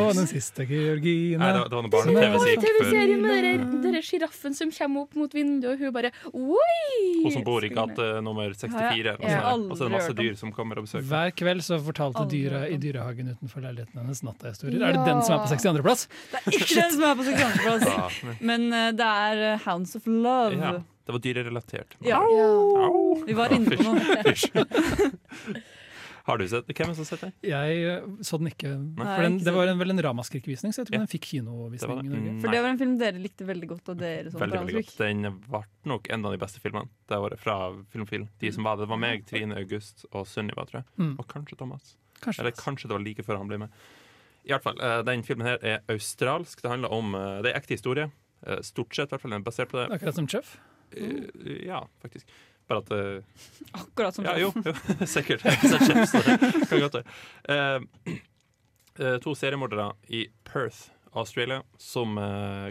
[0.00, 1.40] Og den siste Georgine.
[1.40, 2.64] Nei, det var, noe barne-TV som.
[2.66, 3.46] TV-serien med
[3.84, 7.24] denne sjiraffen som kommer opp mot vinduet, og hun bare Oi!
[7.24, 9.16] Hun som bor i gate nummer 64.
[9.16, 9.42] eller noe Ja.
[9.50, 9.70] sånt.
[9.70, 11.06] Og så er det masse dyr som kommer og besøker.
[11.10, 14.82] Hver kveld så fortalte dyra i dyrehagen utenfor leiligheten hennes nattahistorier.
[14.86, 15.82] Er det den som er på 62.
[15.86, 16.06] plass?
[16.32, 17.86] Det er ikke den som er på 62.
[17.86, 20.56] Ja, Men uh, det er eh, Hounds of Love.
[20.60, 21.96] ja, det var dyrerelatert.
[22.02, 22.18] Ja.
[22.34, 22.46] Ja.
[22.86, 23.16] Au.
[23.26, 25.60] Vi var inne på noe.
[26.26, 27.32] Har du sett Hvem det har sett den?
[27.46, 28.72] Jeg eh, så den ikke.
[28.74, 31.02] Nei, For den, ikke det var en, vel en ramaskrikkvisning, så jeg tror Ja.
[31.04, 32.16] den fikk kinovisning det.
[32.16, 33.92] Mm, For det var en film dere likte veldig godt.
[33.92, 34.96] Og dere som Veldig, veldig godt.
[34.98, 35.60] Den ble
[35.92, 37.56] nok en av de beste filmene det året fra
[37.94, 38.26] Filmfil.
[38.42, 40.88] De som var det, det var meg, Trine, August og Sunniva, tror jeg.
[40.98, 41.14] Mm.
[41.14, 41.94] Og kanskje Thomas.
[42.18, 42.42] Kanskje.
[42.42, 43.78] Eller kanskje det var like før han ble med.
[44.46, 46.60] I hvert fall, eh, Den filmen her er australsk.
[46.62, 48.10] Det handler om eh, Det er ekte historie.
[48.46, 49.30] Eh, Stort sett, i hvert fall.
[49.34, 49.88] Den er basert på det.
[49.96, 50.56] Akkurat som Chef.
[50.92, 52.28] Eh, Ja, faktisk.
[52.68, 53.22] Bare at eh,
[53.74, 54.72] Akkurat som Ja, jo, jo
[55.16, 55.42] sikkert.
[55.70, 57.06] Så det kan godt være.
[57.48, 58.14] Eh,
[59.00, 62.18] eh, to seriemordere i Perth, Australia, som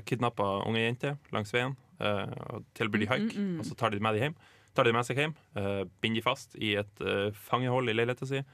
[0.05, 1.75] kidnapper unge jenter langs veien.
[1.99, 3.59] eh, og tilbyr de haik, Mm, mm, mm.
[3.59, 4.35] og så tar de med, de hjem.
[4.75, 7.01] Tar de med seg hjem, eh, binder de fast i et
[7.47, 8.45] fangehold i leiligheten sin.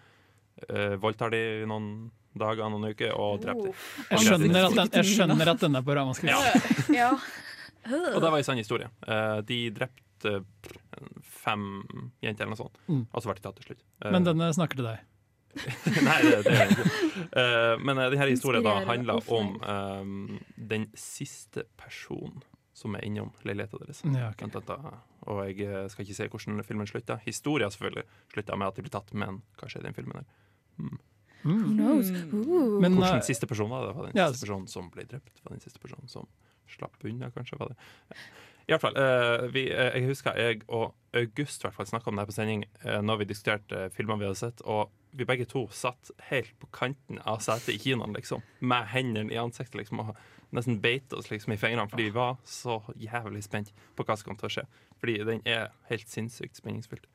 [1.02, 3.72] Voldtar de noen dager, noen uker, og drepte.
[3.72, 4.06] de.
[4.12, 6.70] Jeg skjønner at den, jeg skjønner at denne er på ramaskrift.
[7.02, 7.12] Ja.
[7.92, 8.88] Og det var en sann historie.
[9.10, 10.44] Eh, de drepte
[11.42, 11.64] fem
[12.22, 13.08] jenter eller noe sånt, Mm.
[13.12, 13.82] og så ble de tatt til slutt.
[14.06, 15.00] Eh, Men denne snakker til deg.
[16.08, 16.86] Nei, det, det er ikke.
[17.36, 22.40] Uh, men denne historien da handler om um, den siste personen
[22.78, 24.00] som er innom leiligheten deres.
[24.08, 24.46] Ja, ok.
[24.46, 25.02] Dun, dun, dun.
[25.30, 27.20] Og jeg eh, skal ikke si hvordan filmen slutter.
[27.28, 30.22] Historia selvfølgelig slutter med at de blir tatt, men hva skjer i den filmen?
[30.24, 30.26] der?
[30.82, 30.96] Mm.
[31.44, 32.12] Who knows?
[32.34, 32.80] Ooh.
[32.82, 33.96] Men Hvordan eh, siste person var det?
[33.98, 35.34] Var det den ja, siste personen som ble drept?
[35.42, 36.30] Var det den siste personen som
[36.70, 37.60] slapp unna, kanskje?
[37.60, 37.78] Var det?
[38.68, 42.24] I hvert fall, uh, vi, uh, Jeg husker jeg og August i snakka om det
[42.24, 44.62] her på sending uh, når vi diskuterte filmer vi hadde sett.
[44.62, 48.46] Og vi begge to satt helt på kanten av setet i kinoen, liksom.
[48.60, 50.06] Med hendene i ansiktet, liksom.
[50.06, 50.16] Og
[50.56, 54.30] nesten beit oss liksom i fingrene fordi vi var så jævlig spent på hva som
[54.30, 54.66] kom til å skje.
[55.02, 57.08] Fordi den er helt sinnssykt spenningsfylt.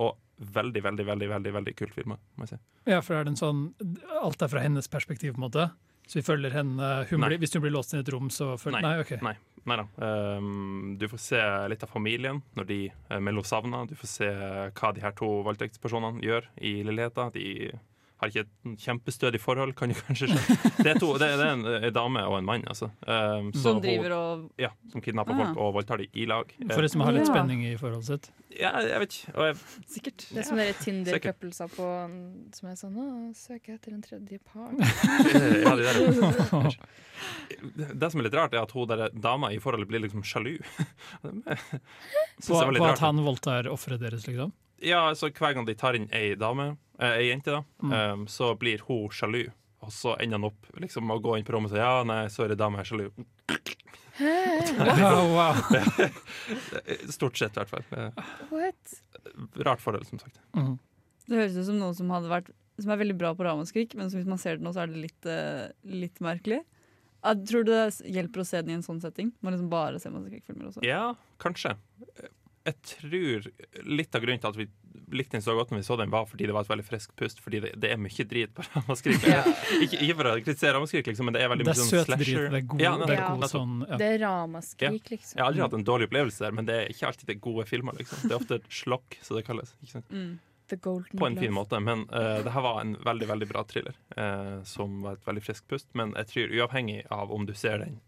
[0.00, 2.18] Og veldig, veldig, veldig veldig, veldig kult filma,
[2.48, 2.58] si.
[2.90, 3.64] Ja, for er det en sånn
[4.20, 5.68] Alt er fra hennes perspektiv, på en måte?
[6.06, 8.82] Så vi følger henne hun blir, Hvis hun blir låst i et rom, så følger
[8.82, 8.90] Nei.
[8.90, 9.14] Nei, ok.
[9.24, 9.34] Nei.
[9.64, 9.86] Nei da.
[10.36, 11.40] Um, du får se
[11.72, 13.84] litt av familien når de uh, melder savna.
[13.88, 14.28] Du får se
[14.76, 17.30] hva de her to voldtektspersonene gjør i leiligheta.
[17.32, 17.46] De
[18.24, 20.58] har ikke et kjempestødig forhold, kan du kanskje skjønne.
[20.80, 22.88] Det er, to, det, er en, en dame og en mann, altså.
[23.06, 25.44] Um, så Som hun- driver og Ja, som kidnapper Ah.
[25.46, 26.50] folk og voldtar dem i lag.
[26.60, 27.32] Eh, For det som har litt Ja.
[27.34, 28.30] spenning i forholdet sitt.
[28.58, 29.34] ja, jeg vet ikke.
[29.38, 29.56] Og jeg,
[29.94, 30.26] Sikkert.
[30.30, 30.74] Det er som dere.
[30.84, 31.88] Tinder-couplesa på
[32.54, 33.06] som er sånn Å,
[33.36, 34.70] søker etter en tredje par.
[35.64, 36.76] ja, det, der.
[37.94, 40.56] Det som er litt rart, er at hun der dama i forholdet blir liksom sjalu.
[41.22, 41.30] På,
[42.48, 42.92] på rart.
[42.94, 44.52] at han voldtar offeret deres, liksom.
[44.84, 47.92] Ja, altså Hver gang de tar inn ei dame, eh, ei jente, da, Mm.
[48.20, 49.46] um, så blir hun sjalu.
[49.84, 52.02] Og så ender han opp liksom, med å gå inn på rommet og si ja,
[52.08, 53.10] nei, sorry, dame er sjalu.
[54.18, 55.54] Wow, wow.
[57.10, 57.84] Stort sett, i hvert fall.
[57.92, 58.10] Eh,
[58.50, 58.94] What?
[59.66, 60.38] Rart forhold, som sagt.
[60.56, 60.76] Mm.
[61.28, 64.10] Det høres ut som noen som hadde vært Som er veldig bra på ramaskrik, men
[64.10, 66.62] som hvis man ser det nå, så er det litt, eh, litt merkelig.
[67.24, 67.76] Jeg tror det
[68.12, 69.30] hjelper å se den i en sånn setting.
[69.40, 70.82] Man liksom bare ser masse skrekkfilmer også.
[70.84, 71.76] Ja, kanskje.
[72.64, 73.46] Jeg tror
[73.84, 74.66] litt av grunnen til at vi
[75.14, 77.12] likte den så godt når vi så den, var fordi det var et veldig friskt
[77.20, 77.42] pust.
[77.44, 79.20] Fordi det, det er mye drit på Ramaskrik.
[79.84, 81.92] ikke, ikke for å kritisere Ramaskrik, liksom, men det er veldig Det mye er sånn
[81.92, 82.30] søt drit.
[82.30, 82.48] slasher.
[82.54, 83.28] Det er god, Ja, det er Ja.
[83.34, 83.98] god sånn ja.
[84.00, 85.36] Det er ramaskrik, liksom.
[85.36, 87.42] Jeg har aldri hatt en dårlig opplevelse der, men det er ikke alltid det er
[87.50, 88.00] gode filmer.
[88.00, 88.24] Liksom.
[88.24, 89.74] Det er ofte et slokk, så det kalles.
[89.84, 90.10] Ikke sant?
[90.10, 90.32] Mm.
[90.72, 91.76] The Golden På en fin måte.
[91.84, 95.42] Men uh, det her var en veldig veldig bra thriller, Uh, som var et veldig
[95.44, 95.88] friskt pust.
[95.92, 98.00] Men jeg tror uavhengig av om du ser den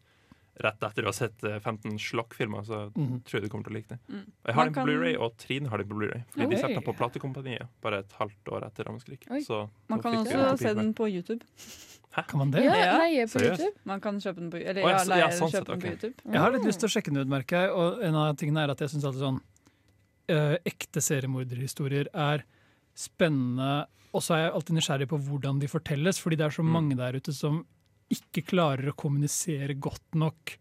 [0.60, 3.22] rett etter å ha sett eh, 15 slokkfilmer, så Mhm.
[3.24, 3.98] tror jeg du kommer til å like det.
[4.08, 4.24] Mm.
[4.46, 6.56] Jeg har Man den på kan- Blu-ray og Trine har den på Blu-ray Fordi de
[6.56, 6.60] Oi.
[6.62, 9.26] solgte den på Platekompaniet bare et halvt år etter Ramaskrik.
[9.88, 11.44] Man kan også se den på YouTube.
[12.26, 12.64] Kan man det?
[12.64, 12.98] Ja, Ja.
[12.98, 13.60] leie på Seriøst?
[13.60, 13.76] YouTube.
[13.84, 15.80] Man kan kjøpe den på, eller, oh, ja, ja, leie ja, sånn kjøpe sett, den
[15.80, 16.14] på YouTube.
[16.24, 16.32] Mm.
[16.32, 17.70] Jeg har litt lyst til å sjekke den ut, merker jeg.
[17.70, 19.40] Og en av tingene er at jeg syns alltid sånn
[20.28, 22.42] øh, ekte seriemorderhistorier er
[22.96, 23.86] spennende.
[24.14, 26.72] Og så er jeg alltid nysgjerrig på hvordan de fortelles, fordi det er så Mm.
[26.72, 27.66] mange der ute som
[28.12, 30.56] ikke klarer å kommunisere godt nok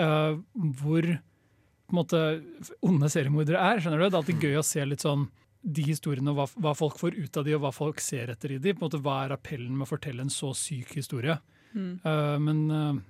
[0.00, 0.36] uh,
[0.80, 1.06] hvor
[1.90, 2.22] på en måte
[2.86, 3.80] onde seriemordere er.
[3.82, 4.04] skjønner du?
[4.06, 5.26] Det er alltid gøy å se litt sånn
[5.60, 8.54] de historiene, og hva, hva folk får ut av de, og hva folk ser etter
[8.54, 8.72] i de.
[8.72, 11.36] På en måte, hva er appellen med å fortelle en så syk historie?
[11.74, 11.98] Mm.
[12.04, 13.00] Uh, men uh,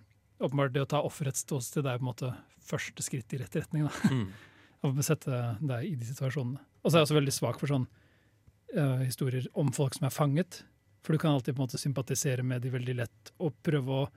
[0.42, 2.32] åpenbart det å ta offerets ståsted er på en måte
[2.66, 3.86] første skritt i rett retning.
[3.86, 4.10] Da.
[4.10, 4.26] Mm.
[4.88, 6.62] Å sette deg i de situasjonene.
[6.80, 7.86] Og så er jeg også veldig svak for sånn
[8.72, 10.62] uh, historier om folk som er fanget.
[11.02, 14.08] For du kan alltid på en måte sympatisere med de veldig lett og prøve å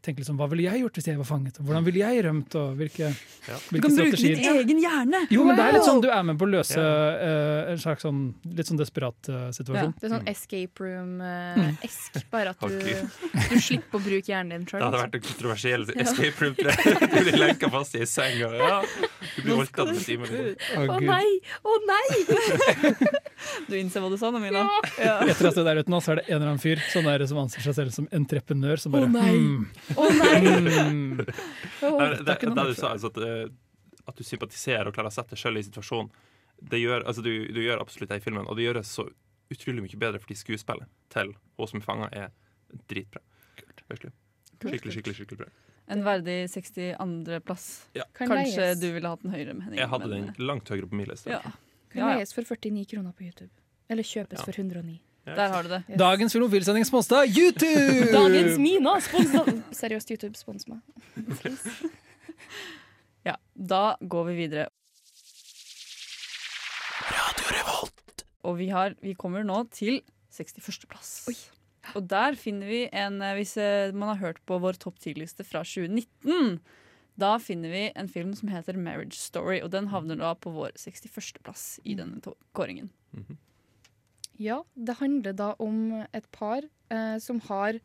[0.00, 1.58] tenke liksom, hva ville jeg gjort hvis jeg var fanget?
[1.60, 2.54] Hvordan ville jeg rømt?
[2.56, 3.10] Og hvilke,
[3.44, 3.56] Ja.
[3.68, 4.38] Du kan kan bruke strategier?
[4.40, 5.18] din egen hjerne!
[5.28, 7.10] Jo, men det er litt sånn du er med på å løse Ja.
[7.20, 8.22] eh, en slags sånn
[8.56, 9.92] litt sånn desperat uh, situasjon.
[10.00, 10.30] Det er sånn Mm.
[10.32, 12.78] escape room-esk, bare at du,
[13.50, 14.86] du slipper å bruke hjernen din Det sjøl.
[14.88, 16.54] hadde vært en kontroversiell escape room.
[16.56, 18.80] Du blir lenka fast i ei seng, og ja,
[19.36, 20.32] du blir voldtatt med timer.
[20.80, 21.28] Å, oh, nei!
[21.60, 22.08] Å nei!
[23.68, 24.66] Du innser hva du sa nå, Mina.
[25.00, 25.16] Ja.
[25.30, 27.24] Etter at det der ute nå, så er det en eller annen fyr sånn der,
[27.30, 29.32] som anser seg selv som entreprenør, som bare Å, nei.
[29.36, 30.34] hmm, Å nei!
[30.90, 31.24] Mm.
[31.86, 33.48] Oh, det, er det du sa, altså at, eh,
[34.10, 36.12] at du sympatiserer og klarer å sette deg selv i situasjonen,
[36.70, 39.06] det gjør, altså du, du gjør absolutt det i filmen, og det gjøres så
[39.50, 42.28] utrolig mye bedre fordi skuespillet til hun som er fanga, er
[42.90, 43.22] dritbra.
[43.90, 44.12] Virkelig.
[44.60, 45.48] Skikkelig, skikkelig, skikkelig bra.
[45.90, 47.64] En verdig 62.-plass.
[47.98, 48.04] Ja.
[48.14, 49.80] Kanskje du ville hatt den høyere, Henning.
[49.80, 51.32] Jeg hadde den langt høyere på min liste.
[51.32, 51.40] Ja.
[51.90, 52.16] Kan Ja, ja.
[52.20, 53.50] leies for 49 kroner på YouTube.
[53.90, 54.44] Eller kjøpes Ja.
[54.46, 55.00] for 109.
[55.26, 55.82] Der har du det.
[55.88, 55.98] Yes.
[55.98, 58.10] Dagens filmofilsending sponset YouTube!
[58.18, 59.44] Dagens Mina sponsa
[59.82, 60.80] Seriøst, YouTube, spons meg.
[63.26, 64.68] Ja, Da går vi videre.
[68.48, 70.00] Og vi, har, vi kommer nå til
[70.32, 71.28] 61.-plass.
[71.98, 75.44] Og der finner vi en eh, Hvis eh, man har hørt på vår topp 10-liste
[75.44, 76.60] fra 2019,
[77.20, 79.62] da finner vi en film som heter 'Marriage Story'.
[79.62, 82.36] Og den havner da på vår 61.-plass i denne kåringen.
[82.52, 82.90] kåringen.
[83.14, 83.36] -hmm.
[84.40, 87.80] Ja, det handler da om et par eh, som har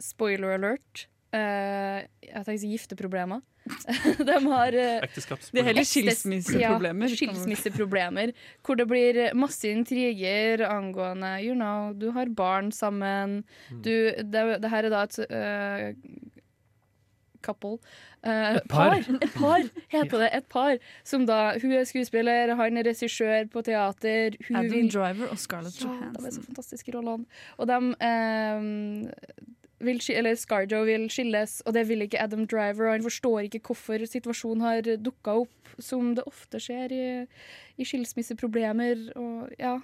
[0.00, 1.06] Spoiler alert.
[1.32, 3.42] Eh, jeg tenker å si gifteproblemer.
[4.28, 7.12] De har eh, Det er heller skilsmisseproblemer.
[7.12, 8.32] Ja, skilsmisseproblemer.
[8.64, 13.42] Hvor det blir masse intriger angående you know, Du har barn sammen.
[13.70, 13.82] Mm.
[13.84, 13.92] Du,
[14.24, 16.39] det, det her er da et uh,
[17.42, 17.78] couple.
[18.24, 18.96] uh, Et par.
[18.98, 20.30] Et par, heter det.
[20.36, 20.76] Et par.
[21.04, 24.36] Som da, hun er skuespiller, han er regissør på teater.
[24.48, 27.24] Hun Adam vil Driver og Scarlett ja, de er så fantastiske rollene.
[27.58, 27.78] Og de
[28.10, 28.68] eh,
[29.80, 32.88] vil, eller Scarjo vil skilles, og det vil ikke Adam Driver.
[32.88, 37.04] Og han forstår ikke hvorfor situasjonen har dukka opp, som det ofte skjer i,
[37.80, 39.10] i skilsmisseproblemer.
[39.20, 39.78] Og ja.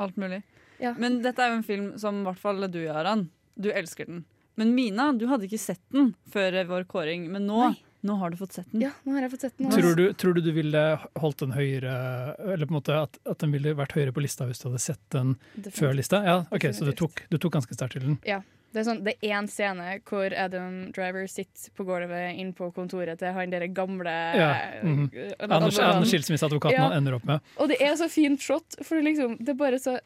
[0.00, 0.42] Alt mulig.
[0.82, 0.94] Ja.
[0.98, 4.24] Men dette er jo en film som i hvert fall du, Aran, du elsker den.
[4.54, 7.72] Men Mina, du hadde ikke sett den før vår kåring, men nå,
[8.06, 8.84] nå har du fått sett den.
[8.86, 9.70] Ja, nå har jeg fått sett den.
[9.74, 10.82] Tror du, tror du du ville
[11.18, 11.94] holdt den høyere
[12.38, 14.82] Eller på en måte at, at den ville vært høyere på lista hvis du hadde
[14.84, 15.78] sett den Definitivt.
[15.80, 16.20] før lista?
[16.26, 18.20] Ja, ok, Så du tok, du tok ganske sterkt til den?
[18.74, 22.72] Det er, sånn, det er én scene hvor Adam Driver sitter på gulvet inn på
[22.74, 24.48] kontoret til han derre gamle Ja,
[24.82, 25.34] mm -hmm.
[25.48, 25.78] Anders.
[25.78, 26.88] Anders skilsmisseadvokaten Ja.
[26.88, 27.40] han ender opp med.
[27.56, 29.98] Og det er så fint shot, for det, liksom, det er bare så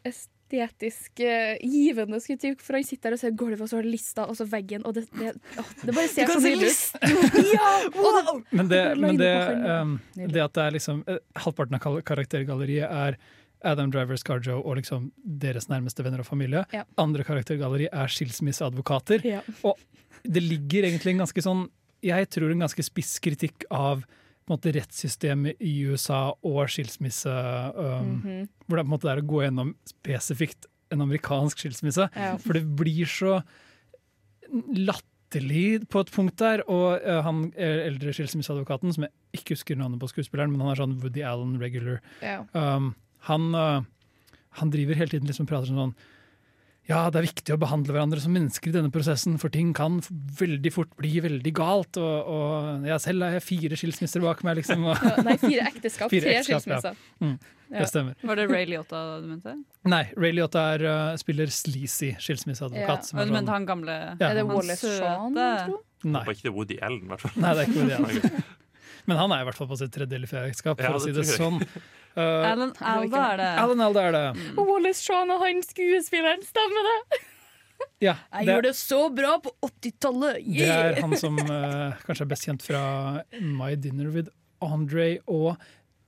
[0.57, 2.19] estetisk uh, givende.
[2.19, 4.37] Skulle jeg si, for han sitter der og ser gulvet, og så har lista, og
[4.39, 7.49] så veggen, og det, det, å, det bare ser så nydelig ut.
[7.55, 7.73] ja!
[7.95, 8.39] wow!
[8.49, 9.33] Men det, men det,
[9.69, 13.19] um, det at det er liksom uh, halvparten av karaktergalleriet er
[13.69, 16.63] Adam Driver, Scarjo og liksom deres nærmeste venner og familie.
[16.75, 16.85] Ja.
[17.01, 19.25] Andre karaktergalleri er skilsmisseadvokater.
[19.27, 19.43] ja.
[20.23, 21.61] Det ligger egentlig en ganske sånn
[22.03, 24.01] Jeg tror en ganske spiss kritikk av
[24.49, 27.29] måte, rettssystemet i USA og skilsmisse.
[27.75, 28.49] Um, Mhm.
[28.67, 32.09] Hvor det på en måte er å gå gjennom spesifikt en amerikansk skilsmisse.
[32.15, 32.35] ja.
[32.37, 33.43] For det blir så
[34.73, 36.63] latterlig på et punkt der.
[36.69, 40.81] Og uh, han eldre skilsmisseadvokaten, som jeg ikke husker navnet på skuespilleren, men han er
[40.81, 42.01] sånn Woody Allen regular.
[42.25, 42.41] ja.
[42.53, 42.95] Um,
[43.27, 43.81] han, uh,
[44.61, 45.91] han driver hele tiden liksom prater sånn
[46.89, 49.99] ja, det er viktig å behandle hverandre som mennesker i denne prosessen, for ting kan
[50.39, 51.99] veldig fort bli veldig galt.
[52.01, 54.87] Og, og jeg selv har fire skilsmisser bak meg, liksom.
[54.89, 56.79] Og, Ja, Nei, fire ekteskap, Fire tre ekteskap, ja.
[56.81, 57.55] skilsmisser.
[57.69, 57.81] Ja.
[57.83, 58.15] Det stemmer.
[58.25, 59.53] Var det Ray Liotta du mente?
[59.85, 63.11] Nei, Ray Liotta er, uh, spiller sleazy skilsmisseadvokat.
[63.13, 63.27] Ja.
[63.29, 65.83] Men, han gamle Ja, Er det Wallace Shawn, Shawn, tro?
[66.09, 67.37] nei, Det Var ikke det Woody Allen, i hvert fall.
[67.37, 68.43] nei, det er ikke Woody Allen.
[69.09, 71.01] Men han er i hvert fall på sitt tredje eller fjerde ekteskap, for Ja, å
[71.03, 71.57] si det sånn.
[72.13, 73.49] Uh, Alan Alda er det.
[73.63, 74.23] Alan Alda er det.
[74.37, 74.61] Mm.
[74.69, 76.99] Wallace Shawn og han skuespilleren, stemmer det?
[78.03, 80.41] Ja, Jeg det, gjorde det så bra på 80-tallet!
[80.51, 82.81] det er han som uh, kanskje er best kjent fra
[83.39, 84.27] My Dinner with
[84.63, 85.55] Andre og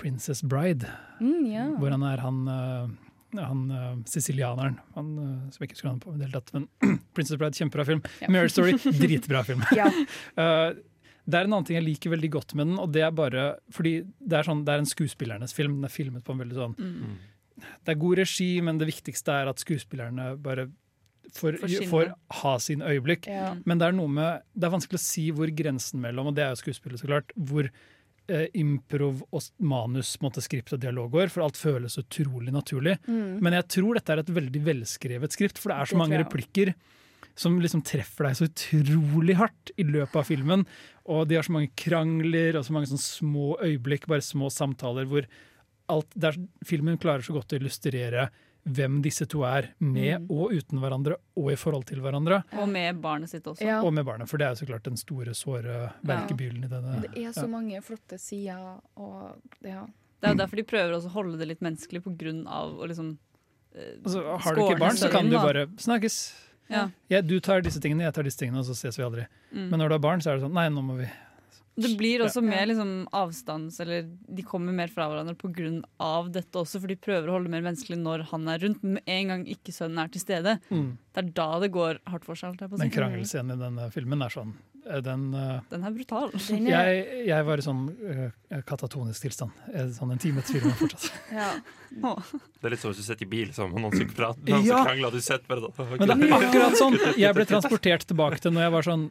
[0.02, 0.90] Princess Bride,
[1.22, 1.64] Mm, ja.
[1.80, 4.80] hvor han er han, uh, han uh, sicilianeren.
[4.98, 5.12] Han,
[5.54, 6.68] som jeg ikke ha navnet på i det hele tatt, men
[7.16, 8.04] Princess Bride, kjempebra film.
[8.20, 8.32] Ja.
[8.36, 9.64] Mary Story, dritbra film.
[9.78, 9.88] ja.
[11.30, 13.44] Det er en annen ting jeg liker veldig godt med den, og det er bare
[13.72, 15.76] fordi det er, sånn, det er en skuespillernes film.
[15.80, 17.18] Den er filmet på en veldig sånn Mm.
[17.62, 20.64] Det er god regi, men det viktigste er at skuespillerne bare
[21.38, 23.28] får, Får ha sin øyeblikk.
[23.28, 23.56] ja.
[23.66, 26.44] Men det er noe med Det er vanskelig å si hvor grensen mellom, og det
[26.44, 27.70] er jo skuespillet, så klart, hvor
[28.28, 32.98] eh, improv og manus, måte, skript og dialog går, for alt føles utrolig naturlig.
[33.08, 33.40] Mm.
[33.44, 36.18] Men jeg tror dette er et veldig velskrevet skript, for det er Det så mange
[36.24, 36.74] replikker.
[36.74, 36.76] jeg
[37.36, 40.66] som liksom treffer deg så utrolig hardt i løpet av filmen.
[41.12, 45.10] Og de har så mange krangler og så mange sånne små øyeblikk, bare små samtaler
[45.10, 45.28] hvor
[45.92, 48.30] alt, der filmen klarer så godt å illustrere
[48.62, 50.28] hvem disse to er, med Mm.
[50.30, 52.44] og uten hverandre, og i forhold til hverandre.
[52.62, 53.66] Og med barnet sitt også.
[53.66, 53.80] Ja.
[53.82, 57.02] Og med barnet, for det er jo så klart den store, såre verkebylen i denne.
[57.02, 57.50] Det er så ja.
[57.50, 59.88] mange flotte sider, og ja.
[60.22, 62.78] Det er jo derfor de prøver også å holde det litt menneskelig på grunn av
[62.78, 63.18] å liksom
[63.74, 66.20] eh, Altså, har du ikke barn, så kan du bare snakkes.
[66.72, 66.86] Ja.
[67.12, 69.28] Ja, du tar disse tingene, jeg tar disse tingene, og så ses vi aldri.
[69.52, 69.68] Mm.
[69.68, 71.10] Men når du har barn, så er det sånn Nei, nå må vi
[71.82, 72.48] Det blir også Ja.
[72.50, 73.80] mer liksom avstands...
[73.84, 75.70] Eller de kommer mer fra hverandre pga.
[76.32, 78.84] dette også, for de prøver å holde mer menneskelig når han er rundt.
[78.84, 80.98] Men med en gang ikke sønnen er til stede, mm.
[81.14, 82.60] det er da det går hardt for seg.
[82.60, 82.70] jeg.
[82.78, 84.71] Den krangelscenen i denne filmen er sånn eh,
[85.06, 86.32] den, eh, Den er brutal.
[86.34, 89.52] Den er, jeg, jeg var i sånn eh, katatonisk tilstand.
[89.74, 91.12] eh, Sånn en time etter filmen fortsatt.
[91.42, 91.52] ja.
[91.92, 94.56] Det er litt som hvis du sitter i bil sammen med noen som prater, Ja.
[94.58, 95.90] noen som krangler, du sitter bare da.
[96.00, 99.06] Men det er akkurat sånn jeg ble transportert tilbake til når jeg var sånn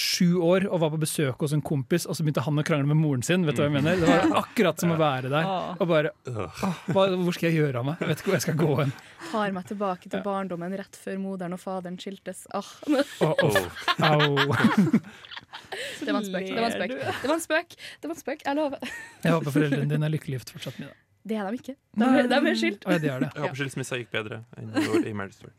[0.00, 2.88] sju år og var på besøk hos en kompis, og så begynte han å krangle
[2.90, 3.44] med moren sin.
[3.48, 3.98] Vet du hva jeg mener?
[4.00, 5.48] Det var akkurat som å være der.
[5.80, 8.02] Og bare hva, Hvor skal jeg gjøre av meg?
[8.04, 8.92] Jeg vet ikke hvor jeg skal gå hen.
[9.30, 12.44] Tar meg tilbake til barndommen rett før moderen og faderen skiltes.
[12.54, 13.72] Ah, Åh, åh,
[14.06, 14.52] Oh.
[16.04, 16.46] det var en spøk.
[16.46, 16.92] Det var en spøk.
[17.22, 17.74] Det var en spøk.
[18.00, 18.44] Det var en spøk.
[18.46, 18.94] Jeg lover.
[19.24, 20.78] Jeg håper foreldrene dine er lykkelig gift fortsatt.
[20.82, 20.92] Mida.
[21.26, 21.74] Det er de ikke.
[21.98, 22.84] De er, de er skilt.
[22.86, 23.30] Oh, ja, de er det.
[23.34, 25.54] Jeg håper skilsmissa gikk bedre enn det gjorde i Marriage Story.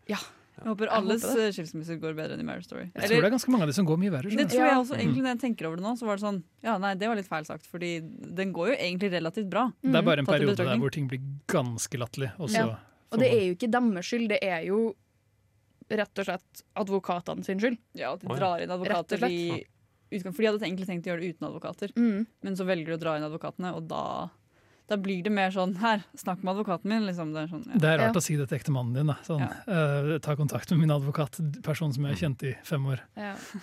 [0.58, 2.88] Jeg håper alles eh, skilsmisser går bedre enn i Marriage Story.
[2.96, 4.30] Jeg tror det er ganske mange av de som går mye verre.
[4.34, 4.80] Det tror jeg Ja.
[4.82, 7.08] også, egentlig Når jeg tenker over det nå, så var det sånn Ja, nei, det
[7.08, 7.92] var litt feil sagt, fordi
[8.36, 9.72] den går jo egentlig relativt bra.
[9.84, 12.32] Det er bare en periode der hvor ting blir ganske latterlig.
[12.54, 12.78] Ja.
[13.12, 14.96] Og det er jo ikke deres skyld, det er jo
[15.90, 17.78] rett og slett advokatene sin skyld.
[17.96, 19.64] Ja, at de drar inn advokater i
[20.12, 22.26] utgang, For de hadde egentlig tenkt å gjøre det uten advokater, Mm.
[22.44, 24.30] men så velger de å dra inn advokatene, og da
[24.88, 27.06] da blir det mer sånn Her, snakk med advokaten min.
[27.10, 27.34] Liksom.
[27.36, 27.80] Det er sånn, ja.
[27.84, 28.20] Det er rart Ja.
[28.22, 29.08] å si det til ektemannen din.
[29.12, 29.18] Da.
[29.28, 33.00] Sånn, uh, ta kontakt med min advokat, person som jeg har kjent i fem år.
[33.18, 33.36] Ja.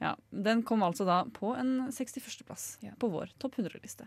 [0.00, 2.92] Ja, den kom altså da på en 61.-plass Ja.
[3.00, 4.06] på vår topp 100-liste.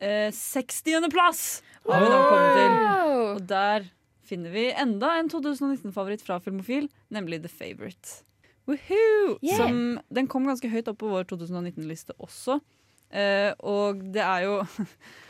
[0.00, 2.74] Eh, 60.-plass har vi da kommet til.
[2.78, 3.34] Wow!
[3.34, 3.88] Og der
[4.28, 8.22] finner vi enda en 2019-favoritt fra Filmofil, nemlig The Favourite.
[8.68, 9.38] Woohoo!
[9.40, 9.56] Yeah.
[9.56, 12.58] Som, den kom ganske høyt opp på vår 2019-liste også.
[13.08, 14.58] Eh, og det er jo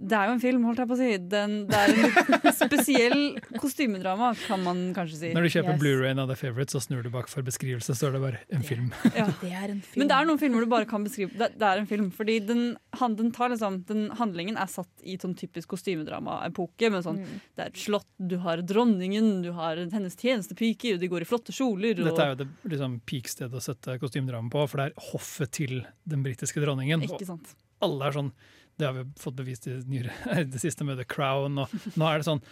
[0.00, 1.08] det er jo en film, holdt jeg på å si.
[1.30, 3.20] Den, det er en spesiell
[3.60, 5.32] kostymedrama, kan man kanskje si.
[5.36, 5.80] Når du kjøper Yes.
[5.82, 8.88] Blu-rayen av The Favourite, så snur du bak for beskrivelse, er det bare en film.
[9.20, 9.26] Ja.
[9.42, 10.00] Det er en film.
[10.00, 12.38] Men det er noen filmer du bare kan beskrive Det, det er en film, fordi
[12.48, 12.62] den,
[12.96, 16.90] han, den tar liksom den Handlingen er satt i sånn typisk kostymedrama-epoke.
[16.92, 17.40] Med sånn, Mm.
[17.58, 21.28] Det er et slott, du har dronningen, du har hennes tjenestepiker, og de går i
[21.28, 21.98] flotte kjoler.
[22.00, 25.52] Og, Dette er jo det liksom, peak-stedet å sette kostymedrama på, for det er hoffet
[25.58, 25.74] til
[26.08, 27.04] den britiske dronningen.
[27.04, 27.52] Ikke sant?
[27.84, 28.32] alle er sånn
[28.80, 32.08] Det har vi fått bevist i det, nyere, det siste med The Crown, og nå
[32.08, 32.42] er det sånn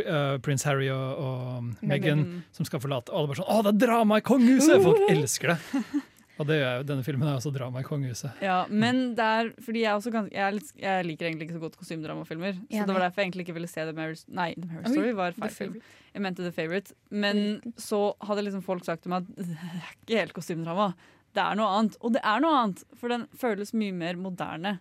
[0.00, 2.24] uh, prins Harry og, og Meghan
[2.56, 3.12] som skal forlate.
[3.12, 6.02] Og alle bare sånn 'Å, det er drama i kongehuset!' Folk elsker det.
[6.34, 8.40] Og det er jo, denne filmen er også drama i kongehuset.
[8.42, 11.62] Ja, men det er fordi jeg, også gans, jeg, litt, jeg liker egentlig ikke så
[11.62, 12.56] godt kostymedramafilmer.
[12.58, 15.12] Så det var derfor jeg egentlig ikke ville se The Marriage Nei, The Marriage Story
[15.14, 15.76] var feil film.
[16.14, 16.96] Jeg mente The Favourite.
[17.14, 17.44] Men
[17.78, 20.90] så hadde liksom folk sagt til meg at det er ikke helt kostymedrama.
[21.34, 22.00] Det er noe annet.
[22.02, 24.78] Og det er noe annet, for den føles mye mer moderne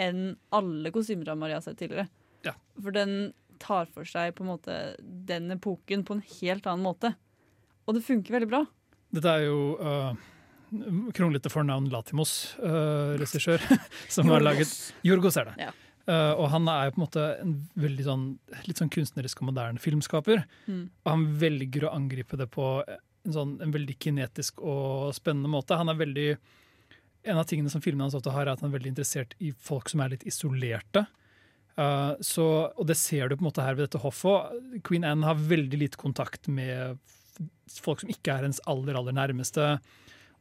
[0.00, 2.08] enn alle kostymer av Maria har sett tidligere.
[2.46, 2.54] Ja.
[2.80, 3.32] For den
[3.62, 7.12] tar for seg på en måte den epoken på en helt annen måte.
[7.86, 8.64] Og det funker veldig bra.
[9.12, 10.14] Dette er jo uh,
[11.14, 13.62] kronglete fornavn Latimos, uh, regissør,
[14.14, 14.72] som har laget
[15.06, 15.68] Jorgos er det.
[15.68, 15.72] Ja.
[16.02, 18.24] Uh, og han er jo på en måte en veldig sånn,
[18.66, 20.42] litt sånn kunstnerisk og moderne filmskaper.
[20.66, 20.84] Mm.
[21.04, 25.78] Og han velger å angripe det på en, sånn, en veldig kinetisk og spennende måte.
[25.78, 26.28] Han er veldig,
[27.22, 29.52] en av tingene som filmene hans ofte har, er at han er veldig interessert i
[29.54, 31.06] folk som er litt isolerte.
[31.78, 32.46] Uh, så,
[32.76, 34.52] og det ser du på en måte her ved dette hoffet.
[34.84, 37.00] Queen Anne har veldig lite kontakt med
[37.72, 39.76] folk som ikke er hennes aller, aller nærmeste.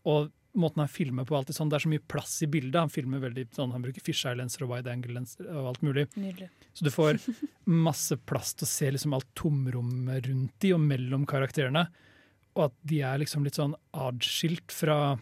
[0.10, 2.80] Og måten han filmer på, alltid sånn, det er så mye plass i bildet.
[2.82, 6.08] Han filmer veldig sånn, han bruker fisheye-lenser og wide angle-lenser og alt mulig.
[6.20, 6.50] Nydelig.
[6.76, 7.22] Så du får
[7.88, 11.86] masse plass til å se liksom alt tomrommet rundt de og mellom karakterene.
[12.58, 15.16] Og at de er liksom litt sånn adskilt fra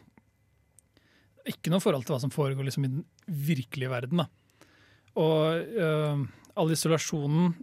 [1.49, 4.23] Ikke noe forhold til hva som foregår liksom i den virkelige verden.
[4.23, 4.27] da.
[5.19, 6.21] Og uh,
[6.59, 7.55] all isolasjonen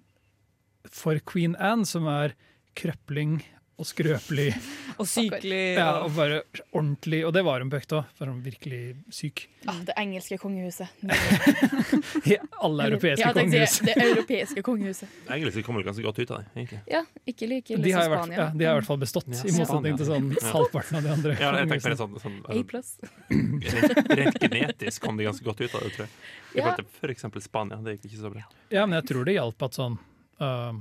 [0.92, 2.34] for Queen Anne, som er
[2.76, 3.40] krøpling
[3.78, 4.54] og skrøpelig
[5.00, 5.74] Og sykelig.
[5.76, 8.04] ja, og- og bare ordentlig Og det var hun på økta.
[8.40, 9.48] virkelig syk.
[9.68, 10.88] Ah, det engelske kongehuset.
[12.24, 13.78] Det alle europeiske ja, det, kongehus.
[13.84, 15.08] Det europeiske kongehuset.
[15.30, 16.80] Engelske kommer ganske godt ut av det, egentlig.
[16.90, 18.38] Ja, ikke like ille De som Spania.
[18.38, 21.12] ja, de har i hvert fall bestått, Ja, i motsetning til sånn halvparten av de
[21.16, 21.36] andre.
[21.40, 22.96] Ja, jeg tenker sånn, sånn, sånn A pluss.
[23.30, 26.12] rent, rent genetisk kom de ganske godt ut av det, tror jeg.
[26.54, 26.62] I Ja.
[26.64, 27.76] forhold til for eksempel Spania.
[27.84, 28.44] Det gikk ikke så bra.
[28.70, 29.98] Ja, men jeg tror det hjalp at sånn
[30.40, 30.72] uh,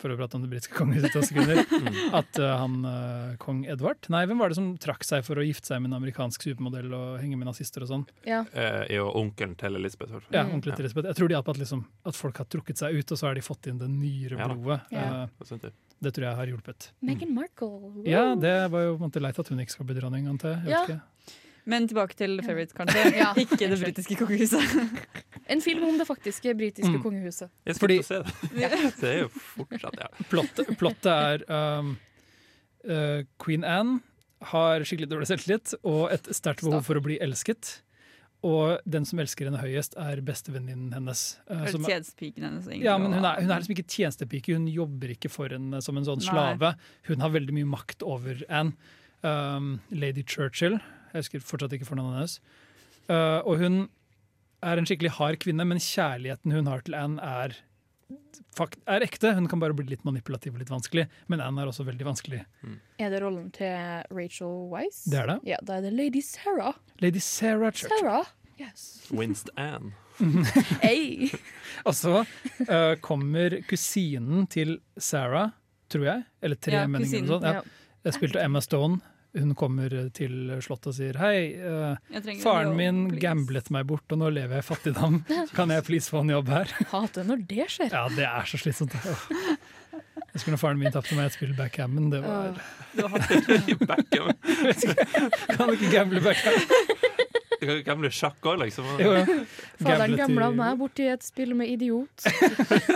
[0.00, 1.62] For å prate om det britiske kongehuset i to sekunder.
[1.76, 1.96] Mm.
[2.16, 5.44] At uh, han uh, kong Edvard Nei, hvem var det som trakk seg for å
[5.44, 8.04] gifte seg med en amerikansk supermodell og henge med nazister og sånn?
[8.26, 8.40] Ja.
[8.56, 10.14] Eh, jo onkelen til Elisabeth.
[10.16, 10.20] i.
[10.34, 11.10] Ja, onkelen ordentlig til Elisabeth.
[11.12, 13.38] Jeg tror de hjalp at, liksom, at folk har trukket seg ut, og så har
[13.38, 14.80] de fått inn det nyere blodet.
[14.94, 15.26] Ja.
[15.26, 15.72] Uh, Det
[16.02, 16.90] det tror jeg har hjulpet.
[17.00, 17.68] Meghan Markle.
[17.80, 18.02] Wow.
[18.08, 20.58] Ja, det var jo på en måte leit at hun ikke skal bli dronning, antar
[20.58, 20.74] jeg.
[20.74, 20.98] jeg.
[20.98, 21.36] Ja.
[21.66, 23.04] Men tilbake til Favourite, kanskje.
[23.22, 23.32] Ja.
[23.34, 24.62] Ikke det britiske kongehuset.
[25.52, 27.02] En film om det faktiske britiske Mm.
[27.04, 27.50] kongehuset.
[27.66, 28.70] Jeg skal Fordi- se det.
[29.00, 30.08] Det er jo fortsatt, ja.
[30.30, 31.44] Plottet, plott er
[31.78, 31.92] um,
[32.88, 34.00] uh, Queen Anne
[34.50, 37.80] har skikkelig dårlig selvtillit og et sterkt behov for å bli elsket.
[38.46, 41.22] Og den som elsker henne høyest, er bestevenninnen hennes.
[41.48, 42.66] uh, Eller som- Tjenestepiken hennes.
[42.66, 45.80] egentlig, ja, men hun er, hun er liksom ikke tjenestepike, hun jobber ikke for henne
[45.82, 46.26] som en sånn Nei.
[46.30, 46.74] slave.
[47.06, 48.74] Hun har veldig mye makt over Anne.
[49.24, 50.80] Um, Lady Churchill,
[51.16, 52.38] jeg husker fortsatt ikke fornavnet hennes.
[53.08, 53.78] Uh, og hun
[54.66, 57.54] er en skikkelig hard kvinne, men kjærligheten hun har til Anne er,
[58.56, 59.34] fakt, er ekte.
[59.36, 62.40] Hun kan bare bli litt manipulativ og litt vanskelig, men Anne er også veldig vanskelig.
[62.98, 63.76] Er det rollen til
[64.16, 65.04] Rachel Weisz?
[65.10, 65.38] Det er det.
[65.52, 66.74] Ja, da er det Lady Sarah.
[67.04, 67.92] Lady Sarah Church.
[68.00, 68.26] Sarah.
[68.60, 69.06] Yes.
[69.12, 69.92] Winst Anne.
[70.80, 71.28] Hey.
[71.84, 75.50] Og så uh, kommer kusinen til Sarah,
[75.92, 77.04] tror jeg, eller tre Ja, meninger.
[77.04, 77.44] kusinen, eller noe sånt.
[77.44, 77.82] Ja.
[78.00, 78.00] Ja.
[78.08, 78.96] Jeg spilte Emma Stone.
[79.36, 83.20] Hun kommer til slottet og sier hei, uh, en faren jobb, min please.
[83.26, 85.18] gamblet meg bort, og nå lever jeg i fattigdom.
[85.58, 86.72] Kan jeg please få en jobb her?
[86.92, 87.92] Hater når det skjer.
[87.92, 88.96] Ja, det er så slitsomt.
[88.96, 92.10] Jeg skulle faren min tapte meg et spill backgammon.
[92.12, 92.56] Det var
[93.88, 94.32] Beckham.
[95.52, 97.04] Kan du ikke gamble backgammon?
[97.86, 98.84] Gamle sjakk òg, liksom.
[99.00, 99.14] Jo.
[99.80, 102.26] Faderen gamla i- meg borti et spill med idiot.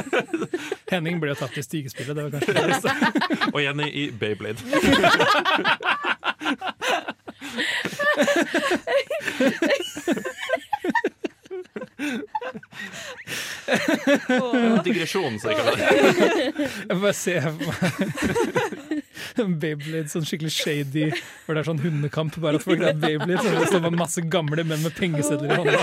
[0.93, 2.91] Henning ble jo tatt i stigespillet, det var kanskje det beste.
[3.55, 4.61] Og Jenny i Bayblade.
[14.85, 15.85] Digresjon, så jeg kaller det.
[16.57, 17.35] Jeg får bare se
[19.61, 21.07] Beyblade, sånn skikkelig shady,
[21.45, 22.37] hvor det er sånn hundekamp.
[22.43, 25.61] Bare at folk er Beyblade, så det står bare masse gamle menn med pengesedler i
[25.61, 25.81] hånda.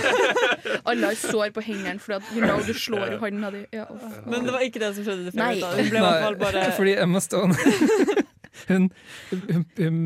[0.88, 3.64] Alle har sår på hendene fordi at you know, du slår i hånda di.
[3.76, 3.86] Ja.
[4.28, 5.34] Men det var ikke det som skjedde.
[5.38, 5.56] Nei.
[5.62, 7.56] Hun ble i hvert fall bare fordi Emma Stone
[8.68, 8.90] hun,
[9.32, 10.00] hun, hun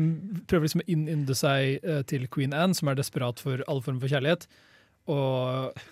[0.50, 4.00] prøver liksom å innynde seg eh, til Queen Anne, som er desperat for all form
[4.02, 4.46] for kjærlighet.
[5.10, 5.82] Og,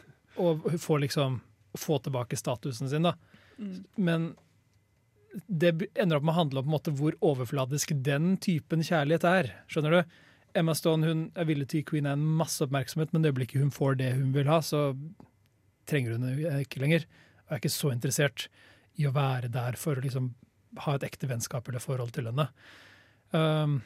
[0.41, 1.41] og hun får liksom
[1.79, 3.07] få tilbake statusen sin.
[3.07, 3.15] da.
[3.59, 3.77] Mm.
[3.95, 4.31] Men
[5.47, 9.27] det ender opp med å handle om på en måte hvor overfladisk den typen kjærlighet
[9.29, 9.53] er.
[9.71, 10.21] Skjønner du?
[10.59, 13.63] Emma Stone hun er villig til å gi Queen Anne masse oppmerksomhet, men det øyeblikket
[13.63, 14.89] hun får det hun vil ha, så
[15.91, 17.07] trenger hun det ikke lenger.
[17.47, 18.49] Og er ikke så interessert
[18.99, 20.33] i å være der for å liksom
[20.85, 22.49] ha et ekte vennskap eller forhold til henne.
[23.31, 23.81] Um,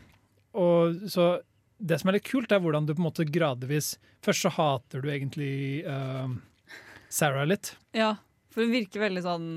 [0.56, 1.40] og så
[1.78, 5.02] Det som er litt kult, er hvordan du på en måte gradvis Først så hater
[5.02, 6.38] du egentlig um,
[7.12, 7.74] Sarah litt.
[7.92, 8.14] Ja,
[8.48, 9.48] for hun virker veldig sånn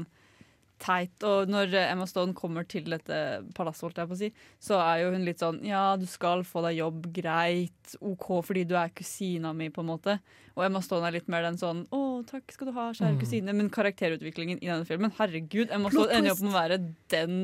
[0.80, 1.24] teit.
[1.28, 3.18] Og når Emma Stone kommer til dette
[3.58, 6.44] palasset, holdt jeg på å si, så er jo hun litt sånn Ja, du skal
[6.48, 10.18] få deg jobb, greit, OK, fordi du er kusina mi, på en måte.
[10.58, 13.22] Og Emma Stone er litt mer den sånn Å, takk skal du ha, kjære Mm.
[13.22, 13.54] kusine.
[13.56, 17.40] Men karakterutviklingen i denne filmen, herregud, Emma Stone ender jo opp med å være den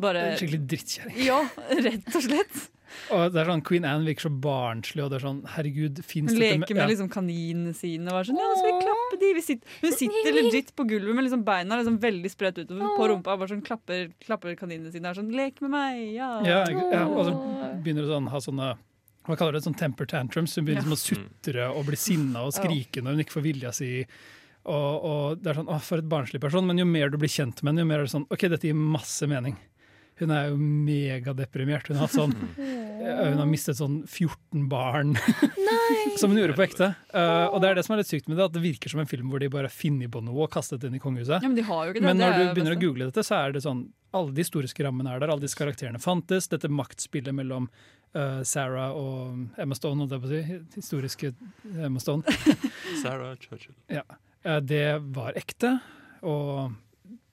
[0.00, 1.18] bare Skikkelig drittkjerring.
[1.26, 1.42] Ja,
[1.86, 2.62] rett og slett.
[3.10, 6.28] Og det er sånn, Queen Anne virker så barnslig, og det er sånn Herregud, Hun
[6.30, 6.86] leker med ja.
[6.92, 9.30] liksom kaninene sine og er sånn Ja, nå skal vi klappe de.
[9.34, 13.08] Vi sitter, hun sitter legit på gulvet med liksom beina liksom veldig spredt utover på
[13.10, 15.10] rumpa og bare sånn klapper, klapper kaninene sine.
[15.10, 16.30] Er sånn Lek med meg, ja.
[16.46, 17.34] Ja, ja, og så
[17.82, 18.70] begynner hun sånn ha sånne
[19.24, 20.54] hva kaller det, sånn temper tantrums.
[20.54, 20.94] Hun begynner Ja.
[20.94, 23.92] liksom å sutre og bli sinna og skrike når hun ikke får vilja si.
[24.64, 26.66] Og, og det er sånn, å, For et barnslig person.
[26.68, 28.68] Men jo mer du blir kjent med henne, jo mer er det sånn OK, dette
[28.68, 29.56] gir masse mening.
[30.20, 31.88] Hun er jo megadeprimert.
[31.90, 35.16] Hun har, sånn, hun har mistet sånn 14 barn,
[36.20, 36.92] som hun gjorde på ekte.
[37.10, 39.02] Uh, og det er det som er litt sykt med det, at det virker som
[39.02, 41.40] en film hvor de bare har funnet på noe og kastet det inn i kongehuset.
[41.40, 42.06] Ja, men de har jo ikke det.
[42.06, 45.10] Men når du begynner å google dette, så er det sånn alle de historiske rammene
[45.10, 46.46] er der, alle disse karakterene fantes.
[46.52, 47.66] Dette maktspillet mellom
[48.14, 51.32] uh, Sarah og Emma Stone, holdt jeg på å si, historiske
[51.74, 52.36] Emma Stone,
[53.02, 53.74] Sarah Churchill.
[53.98, 54.86] eh, det
[55.16, 55.74] var ekte.
[56.22, 56.70] Og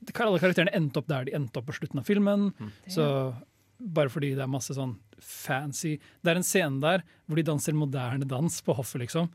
[0.10, 2.50] alle karakterene endte opp der de endte opp på slutten av filmen.
[2.90, 3.06] Så
[3.82, 7.74] bare fordi det er masse sånn fancy Det er en scene der hvor de danser
[7.78, 9.30] moderne dans på hoffet, liksom.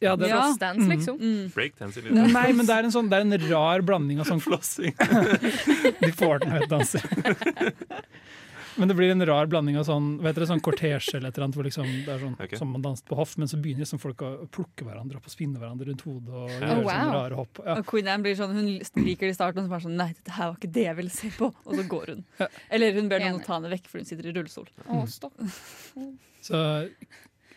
[0.00, 0.54] Ja, det, Ja.
[0.58, 1.18] Dance, liksom.
[1.20, 1.50] Mm.
[1.54, 2.32] Breakdance i livet.
[2.32, 4.94] Nei, men det er en, sånn, det er en rar blanding av sånn Flossing.
[6.04, 7.04] De Fortnite-danser.
[8.80, 11.46] Men det blir en rar blanding av sånn vet dere, sånn kortesje eller et eller
[11.46, 12.58] annet, hvor liksom, det er sånn, okay.
[12.58, 15.34] som man danset på hoff, men så begynner liksom folk å plukke hverandre opp og
[15.34, 17.60] spinne hverandre rundt hodet og gjøre Oh, sånne rare hopp.
[17.66, 17.76] Ja.
[17.76, 20.10] Og Queen Anne blir sånn, hun liker det i starten, og så bare sånn Nei,
[20.16, 21.50] dette her var ikke det jeg ville se på.
[21.66, 22.22] Og så går hun.
[22.72, 24.70] Eller hun ber noen ta henne vekk, for hun sitter i rullestol.
[24.86, 25.36] Å, stopp.
[26.40, 26.62] Så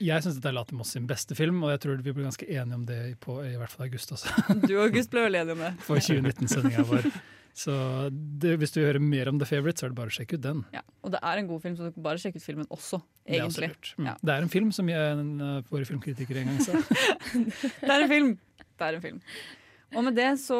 [0.04, 2.80] jeg syns dette er Latimos sin beste film, og jeg tror vi blir ganske enige
[2.80, 4.34] om det på i hvert fall august også,
[4.66, 5.72] Du og August ble vel enige om det.
[5.86, 7.08] for 2019-sendinga vår.
[7.54, 7.74] Så
[8.12, 10.39] det, hvis du vil høre mer om The Favourite, så er det bare å sjekke
[10.39, 10.64] ut den.
[10.74, 10.82] Ja.
[11.06, 13.38] Og det er en god film, så du kan bare sjekke ut filmen også, Det
[13.38, 13.93] er også egentlig.
[13.99, 14.08] Mm.
[14.10, 14.16] Ja.
[14.22, 15.34] Det er en film som jeg, en,
[15.70, 16.82] våre filmkritikere en gang sa.
[17.86, 18.34] Det er en film!
[18.74, 19.20] Det er en film.
[19.93, 20.58] Og med det så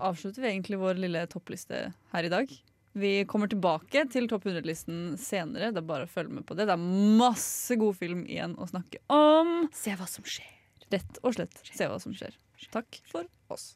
[0.00, 2.54] avslutter vi egentlig vår lille toppliste her i dag.
[2.96, 5.70] Vi kommer tilbake til topp 100-listen senere.
[5.72, 6.66] Det er bare å følge med på det.
[6.68, 9.68] Det er masse god film igjen å snakke om.
[9.76, 10.48] Se hva som skjer.
[10.92, 12.36] Rett og slett se hva som skjer.
[12.72, 13.72] Takk for oss.